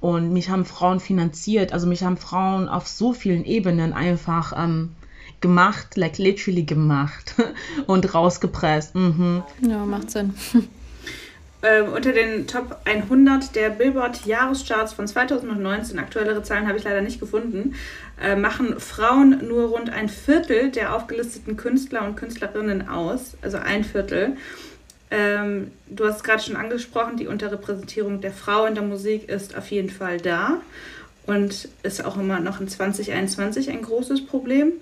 und 0.00 0.32
mich 0.32 0.50
haben 0.50 0.64
Frauen 0.64 1.00
finanziert. 1.00 1.72
Also 1.72 1.86
mich 1.86 2.02
haben 2.04 2.16
Frauen 2.16 2.68
auf 2.68 2.86
so 2.86 3.12
vielen 3.12 3.44
Ebenen 3.44 3.92
einfach 3.92 4.52
ähm, 4.56 4.94
gemacht, 5.44 5.98
like 5.98 6.16
literally 6.16 6.62
gemacht 6.62 7.34
und 7.86 8.14
rausgepresst. 8.14 8.94
Mhm. 8.94 9.42
Ja, 9.60 9.84
macht 9.84 10.10
Sinn. 10.10 10.32
Ähm, 11.62 11.92
unter 11.92 12.12
den 12.12 12.46
Top 12.46 12.78
100 12.84 13.54
der 13.54 13.70
Billboard 13.70 14.24
Jahrescharts 14.24 14.94
von 14.94 15.06
2019, 15.06 15.98
aktuellere 15.98 16.42
Zahlen 16.42 16.66
habe 16.66 16.78
ich 16.78 16.84
leider 16.84 17.02
nicht 17.02 17.20
gefunden, 17.20 17.74
äh, 18.22 18.36
machen 18.36 18.80
Frauen 18.80 19.46
nur 19.46 19.68
rund 19.68 19.90
ein 19.90 20.08
Viertel 20.08 20.70
der 20.70 20.94
aufgelisteten 20.94 21.58
Künstler 21.58 22.06
und 22.06 22.16
Künstlerinnen 22.16 22.88
aus, 22.88 23.36
also 23.42 23.58
ein 23.58 23.84
Viertel. 23.84 24.36
Ähm, 25.10 25.72
du 25.88 26.06
hast 26.06 26.24
gerade 26.24 26.42
schon 26.42 26.56
angesprochen, 26.56 27.18
die 27.18 27.26
Unterrepräsentierung 27.26 28.20
der 28.22 28.32
Frau 28.32 28.64
in 28.64 28.74
der 28.74 28.84
Musik 28.84 29.28
ist 29.28 29.56
auf 29.56 29.70
jeden 29.70 29.90
Fall 29.90 30.18
da 30.18 30.60
und 31.26 31.68
ist 31.82 32.04
auch 32.04 32.16
immer 32.16 32.40
noch 32.40 32.60
in 32.60 32.68
2021 32.68 33.70
ein 33.70 33.82
großes 33.82 34.26
Problem. 34.26 34.72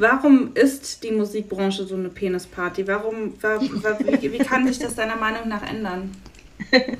Warum 0.00 0.54
ist 0.54 1.04
die 1.04 1.10
Musikbranche 1.10 1.84
so 1.84 1.94
eine 1.94 2.08
Penisparty? 2.08 2.88
Warum, 2.88 3.34
war, 3.42 3.60
war, 3.60 3.98
wie, 4.00 4.32
wie 4.32 4.38
kann 4.38 4.66
sich 4.66 4.78
das 4.78 4.94
deiner 4.94 5.16
Meinung 5.16 5.48
nach 5.48 5.62
ändern? 5.62 6.10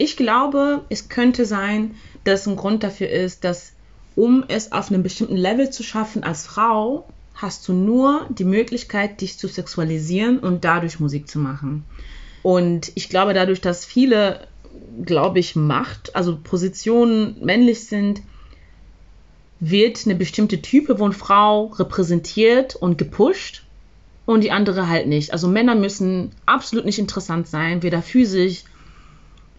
Ich 0.00 0.16
glaube, 0.16 0.84
es 0.90 1.08
könnte 1.08 1.44
sein, 1.44 1.96
dass 2.22 2.46
ein 2.46 2.54
Grund 2.54 2.84
dafür 2.84 3.08
ist, 3.08 3.42
dass 3.42 3.72
um 4.14 4.44
es 4.46 4.70
auf 4.70 4.90
einem 4.90 5.02
bestimmten 5.02 5.36
Level 5.36 5.70
zu 5.70 5.82
schaffen 5.82 6.22
als 6.22 6.46
Frau, 6.46 7.08
hast 7.34 7.66
du 7.66 7.72
nur 7.72 8.26
die 8.30 8.44
Möglichkeit, 8.44 9.20
dich 9.20 9.38
zu 9.38 9.48
sexualisieren 9.48 10.38
und 10.38 10.64
dadurch 10.64 11.00
Musik 11.00 11.28
zu 11.28 11.40
machen. 11.40 11.84
Und 12.44 12.92
ich 12.94 13.08
glaube, 13.08 13.34
dadurch, 13.34 13.60
dass 13.60 13.84
viele, 13.84 14.46
glaube 15.04 15.40
ich, 15.40 15.56
Macht, 15.56 16.14
also 16.14 16.38
Positionen 16.42 17.36
männlich 17.44 17.84
sind, 17.86 18.22
wird 19.60 20.02
eine 20.04 20.14
bestimmte 20.14 20.62
Type 20.62 20.98
von 20.98 21.12
Frau 21.12 21.66
repräsentiert 21.66 22.76
und 22.76 22.98
gepusht 22.98 23.64
und 24.26 24.42
die 24.42 24.52
andere 24.52 24.88
halt 24.88 25.06
nicht. 25.06 25.32
Also 25.32 25.48
Männer 25.48 25.74
müssen 25.74 26.32
absolut 26.46 26.84
nicht 26.84 26.98
interessant 26.98 27.48
sein, 27.48 27.82
weder 27.82 28.02
physisch 28.02 28.64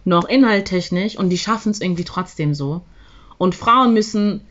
noch 0.04 0.28
inhalttechnisch 0.28 1.16
und 1.16 1.28
die 1.28 1.38
schaffen 1.38 1.70
es 1.70 1.80
irgendwie 1.80 2.04
trotzdem 2.04 2.54
so. 2.54 2.82
Und 3.36 3.54
Frauen 3.54 3.92
müssen 3.92 4.42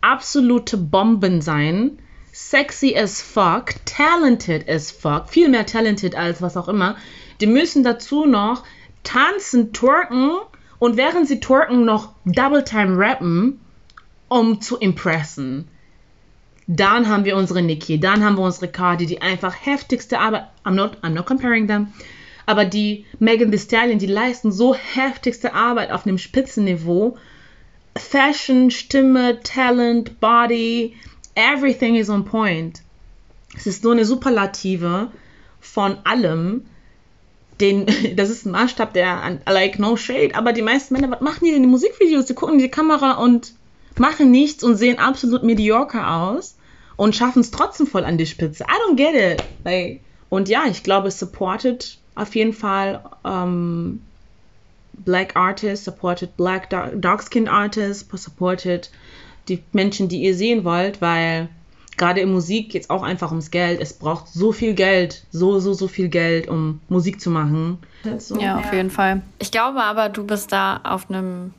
absolute 0.00 0.76
Bomben 0.76 1.40
sein, 1.40 1.98
sexy 2.32 2.96
as 2.96 3.20
fuck, 3.20 3.74
talented 3.84 4.68
as 4.68 4.90
fuck, 4.90 5.28
viel 5.28 5.48
mehr 5.48 5.66
talented 5.66 6.14
als 6.14 6.40
was 6.40 6.56
auch 6.56 6.68
immer. 6.68 6.96
Die 7.40 7.46
müssen 7.46 7.82
dazu 7.82 8.26
noch 8.26 8.62
tanzen, 9.02 9.72
twerken 9.72 10.32
und 10.78 10.96
während 10.96 11.26
sie 11.26 11.40
twerken 11.40 11.84
noch 11.84 12.14
Double 12.24 12.62
Time 12.62 12.96
rappen 12.96 13.60
um 14.30 14.60
zu 14.60 14.78
impressen. 14.78 15.68
Dann 16.66 17.08
haben 17.08 17.24
wir 17.24 17.36
unsere 17.36 17.62
Nikki, 17.62 17.98
dann 17.98 18.24
haben 18.24 18.36
wir 18.36 18.44
unsere 18.44 18.68
Cardi, 18.68 19.04
die 19.04 19.20
einfach 19.20 19.54
heftigste 19.66 20.20
Arbeit, 20.20 20.44
I'm 20.64 20.74
not, 20.74 20.98
I'm 21.02 21.10
not 21.10 21.26
comparing 21.26 21.66
them, 21.66 21.88
aber 22.46 22.64
die 22.64 23.04
Megan 23.18 23.50
Thee 23.50 23.58
Stallion, 23.58 23.98
die 23.98 24.06
leisten 24.06 24.52
so 24.52 24.74
heftigste 24.74 25.52
Arbeit 25.52 25.90
auf 25.90 26.06
einem 26.06 26.16
Spitzenniveau. 26.16 27.18
Fashion, 27.96 28.70
Stimme, 28.70 29.40
Talent, 29.42 30.20
Body, 30.20 30.94
everything 31.34 31.96
is 31.96 32.08
on 32.08 32.24
point. 32.24 32.82
Es 33.56 33.66
ist 33.66 33.82
so 33.82 33.90
eine 33.90 34.04
Superlative 34.04 35.10
von 35.60 35.98
allem. 36.04 36.66
Den, 37.60 37.86
das 38.16 38.30
ist 38.30 38.46
ein 38.46 38.52
Maßstab, 38.52 38.94
der, 38.94 39.40
like, 39.46 39.80
no 39.80 39.96
shade, 39.96 40.36
aber 40.36 40.52
die 40.52 40.62
meisten 40.62 40.94
Männer, 40.94 41.10
was 41.10 41.20
machen 41.20 41.44
die 41.44 41.50
denn 41.50 41.56
in 41.56 41.62
den 41.64 41.70
Musikvideos? 41.72 42.26
Die 42.26 42.34
gucken 42.34 42.54
in 42.54 42.60
die 42.60 42.70
Kamera 42.70 43.14
und 43.14 43.54
machen 43.98 44.30
nichts 44.30 44.64
und 44.64 44.76
sehen 44.76 44.98
absolut 44.98 45.42
mediocre 45.42 46.06
aus 46.06 46.56
und 46.96 47.16
schaffen 47.16 47.40
es 47.40 47.50
trotzdem 47.50 47.86
voll 47.86 48.04
an 48.04 48.18
die 48.18 48.26
Spitze. 48.26 48.64
I 48.64 48.90
don't 48.90 48.96
get 48.96 49.14
it. 49.14 49.44
Like, 49.64 50.00
und 50.28 50.48
ja, 50.48 50.64
ich 50.66 50.82
glaube, 50.82 51.08
es 51.08 51.18
supportet 51.18 51.98
auf 52.14 52.34
jeden 52.34 52.52
Fall 52.52 53.02
ähm, 53.24 54.02
black 55.04 55.34
artists, 55.36 55.84
supported 55.84 56.36
black 56.36 56.70
dark 56.70 57.22
skinned 57.22 57.48
artists, 57.48 58.06
supported 58.22 58.90
die 59.48 59.62
Menschen, 59.72 60.08
die 60.08 60.22
ihr 60.22 60.34
sehen 60.34 60.64
wollt, 60.64 61.00
weil 61.00 61.48
gerade 61.96 62.20
in 62.20 62.32
Musik 62.32 62.70
geht 62.70 62.82
es 62.82 62.90
auch 62.90 63.02
einfach 63.02 63.30
ums 63.30 63.50
Geld. 63.50 63.80
Es 63.80 63.92
braucht 63.92 64.28
so 64.28 64.52
viel 64.52 64.74
Geld, 64.74 65.24
so, 65.30 65.58
so, 65.58 65.72
so 65.72 65.88
viel 65.88 66.08
Geld, 66.08 66.48
um 66.48 66.80
Musik 66.88 67.20
zu 67.20 67.30
machen. 67.30 67.78
So. 68.18 68.38
Ja, 68.38 68.58
auf 68.58 68.72
jeden 68.72 68.90
Fall. 68.90 69.22
Ich 69.38 69.50
glaube 69.50 69.82
aber, 69.82 70.08
du 70.08 70.24
bist 70.24 70.52
da 70.52 70.80
auf 70.82 71.10
einem 71.10 71.52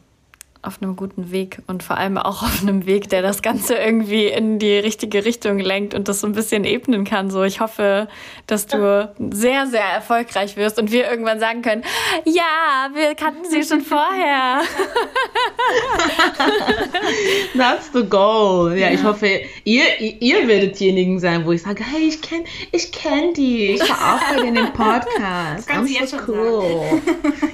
auf 0.63 0.81
einem 0.81 0.95
guten 0.95 1.31
Weg 1.31 1.59
und 1.67 1.81
vor 1.81 1.97
allem 1.97 2.17
auch 2.17 2.43
auf 2.43 2.61
einem 2.61 2.85
Weg, 2.85 3.09
der 3.09 3.21
das 3.21 3.41
Ganze 3.41 3.75
irgendwie 3.75 4.27
in 4.27 4.59
die 4.59 4.77
richtige 4.77 5.25
Richtung 5.25 5.57
lenkt 5.57 5.93
und 5.93 6.07
das 6.07 6.21
so 6.21 6.27
ein 6.27 6.33
bisschen 6.33 6.65
ebnen 6.65 7.03
kann. 7.03 7.31
So, 7.31 7.43
ich 7.43 7.61
hoffe, 7.61 8.07
dass 8.45 8.67
du 8.67 9.11
sehr, 9.31 9.65
sehr 9.65 9.83
erfolgreich 9.83 10.57
wirst 10.57 10.77
und 10.77 10.91
wir 10.91 11.09
irgendwann 11.09 11.39
sagen 11.39 11.63
können, 11.63 11.83
ja, 12.25 12.89
wir 12.93 13.15
kannten 13.15 13.49
sie 13.49 13.63
schon 13.63 13.81
vorher. 13.81 14.61
That's 17.57 17.89
the 17.93 18.03
goal. 18.03 18.77
Ja, 18.77 18.91
ich 18.91 19.03
hoffe, 19.03 19.41
ihr, 19.63 19.99
ihr 19.99 20.47
werdet 20.47 20.79
diejenigen 20.79 21.19
sein, 21.19 21.45
wo 21.45 21.53
ich 21.53 21.63
sage, 21.63 21.83
hey, 21.83 22.07
ich 22.07 22.21
kenne 22.21 22.43
ich 22.71 22.91
kenn 22.91 23.33
die, 23.33 23.71
ich 23.71 23.89
war 23.89 24.15
auch 24.15 24.35
bei 24.35 24.43
denen 24.43 24.57
im 24.57 24.73
Podcast. 24.73 25.67
Ganz 25.67 26.11
so 26.11 26.17
cool. 26.27 27.01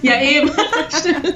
ja, 0.01 0.21
eben. 0.21 0.51
Stimmt. 0.89 1.35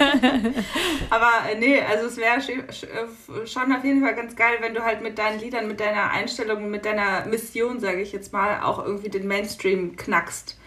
Aber 1.10 1.50
äh, 1.50 1.58
nee, 1.58 1.80
also 1.80 2.06
es 2.06 2.16
wäre 2.16 2.40
äh, 2.40 3.46
schon 3.46 3.72
auf 3.72 3.84
jeden 3.84 4.02
Fall 4.02 4.14
ganz 4.14 4.34
geil, 4.34 4.56
wenn 4.60 4.74
du 4.74 4.84
halt 4.84 5.02
mit 5.02 5.18
deinen 5.18 5.40
Liedern, 5.40 5.68
mit 5.68 5.80
deiner 5.80 6.10
Einstellung, 6.10 6.70
mit 6.70 6.84
deiner 6.84 7.26
Mission, 7.26 7.80
sage 7.80 8.00
ich 8.00 8.12
jetzt 8.12 8.32
mal, 8.32 8.62
auch 8.62 8.84
irgendwie 8.84 9.10
den 9.10 9.26
Mainstream 9.26 9.96
knackst. 9.96 10.59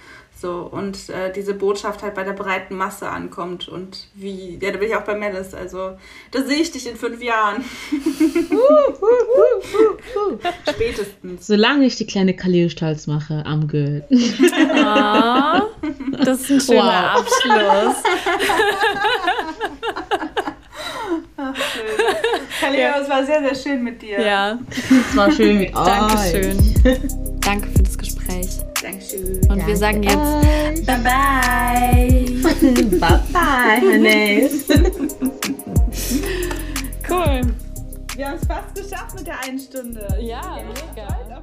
So, 0.43 0.67
und 0.69 1.07
äh, 1.07 1.31
diese 1.31 1.53
Botschaft 1.53 2.03
halt 2.03 2.15
bei 2.15 2.25
der 2.25 2.33
breiten 2.33 2.75
Masse 2.75 3.07
ankommt. 3.07 3.69
Und 3.69 4.09
wie, 4.13 4.59
ja, 4.61 4.73
da 4.73 4.77
bin 4.77 4.89
ich 4.89 4.95
auch 4.97 5.05
bei 5.05 5.15
Melis. 5.15 5.53
Also, 5.53 5.97
da 6.31 6.43
sehe 6.43 6.57
ich 6.57 6.69
dich 6.69 6.85
in 6.85 6.97
fünf 6.97 7.23
Jahren. 7.23 7.63
Spätestens. 10.69 11.47
Solange 11.47 11.85
ich 11.85 11.95
die 11.95 12.05
kleine 12.05 12.35
Khalil 12.35 12.69
Stolz 12.69 13.07
mache, 13.07 13.41
am 13.45 13.69
good. 13.69 14.03
Oh, 14.11 15.61
das 16.25 16.41
ist 16.41 16.51
ein 16.51 16.59
schöner 16.59 17.13
wow. 17.13 17.21
Abschluss. 17.21 18.03
Ach, 21.37 21.55
schön. 21.55 22.05
Khalil, 22.59 22.79
ja. 22.81 22.99
es 23.01 23.09
war 23.09 23.25
sehr, 23.25 23.39
sehr 23.39 23.55
schön 23.55 23.81
mit 23.81 24.01
dir. 24.01 24.19
Ja. 24.19 24.59
Es 24.77 25.15
war 25.15 25.31
schön 25.31 25.59
mit 25.59 25.73
euch. 25.73 25.85
Dankeschön. 25.85 27.39
Danke 27.39 27.69
für 27.69 27.83
das 27.83 27.97
Gespräch. 27.97 28.49
Dankeschön. 28.83 29.35
Und 29.35 29.49
Danke 29.49 29.67
wir 29.67 29.77
sagen 29.77 30.03
jetzt 30.03 30.17
euch. 30.17 30.85
Bye 30.85 30.99
bye. 30.99 32.25
bye 32.99 33.19
bye, 33.31 33.81
Hannes. 33.81 34.65
cool. 37.09 37.41
Wir 38.15 38.27
haben 38.27 38.37
es 38.39 38.45
fast 38.45 38.75
geschafft 38.75 39.15
mit 39.15 39.25
der 39.25 39.39
einen 39.41 39.57
Stunde. 39.57 40.05
Ja, 40.19 40.59
mega. 40.67 41.41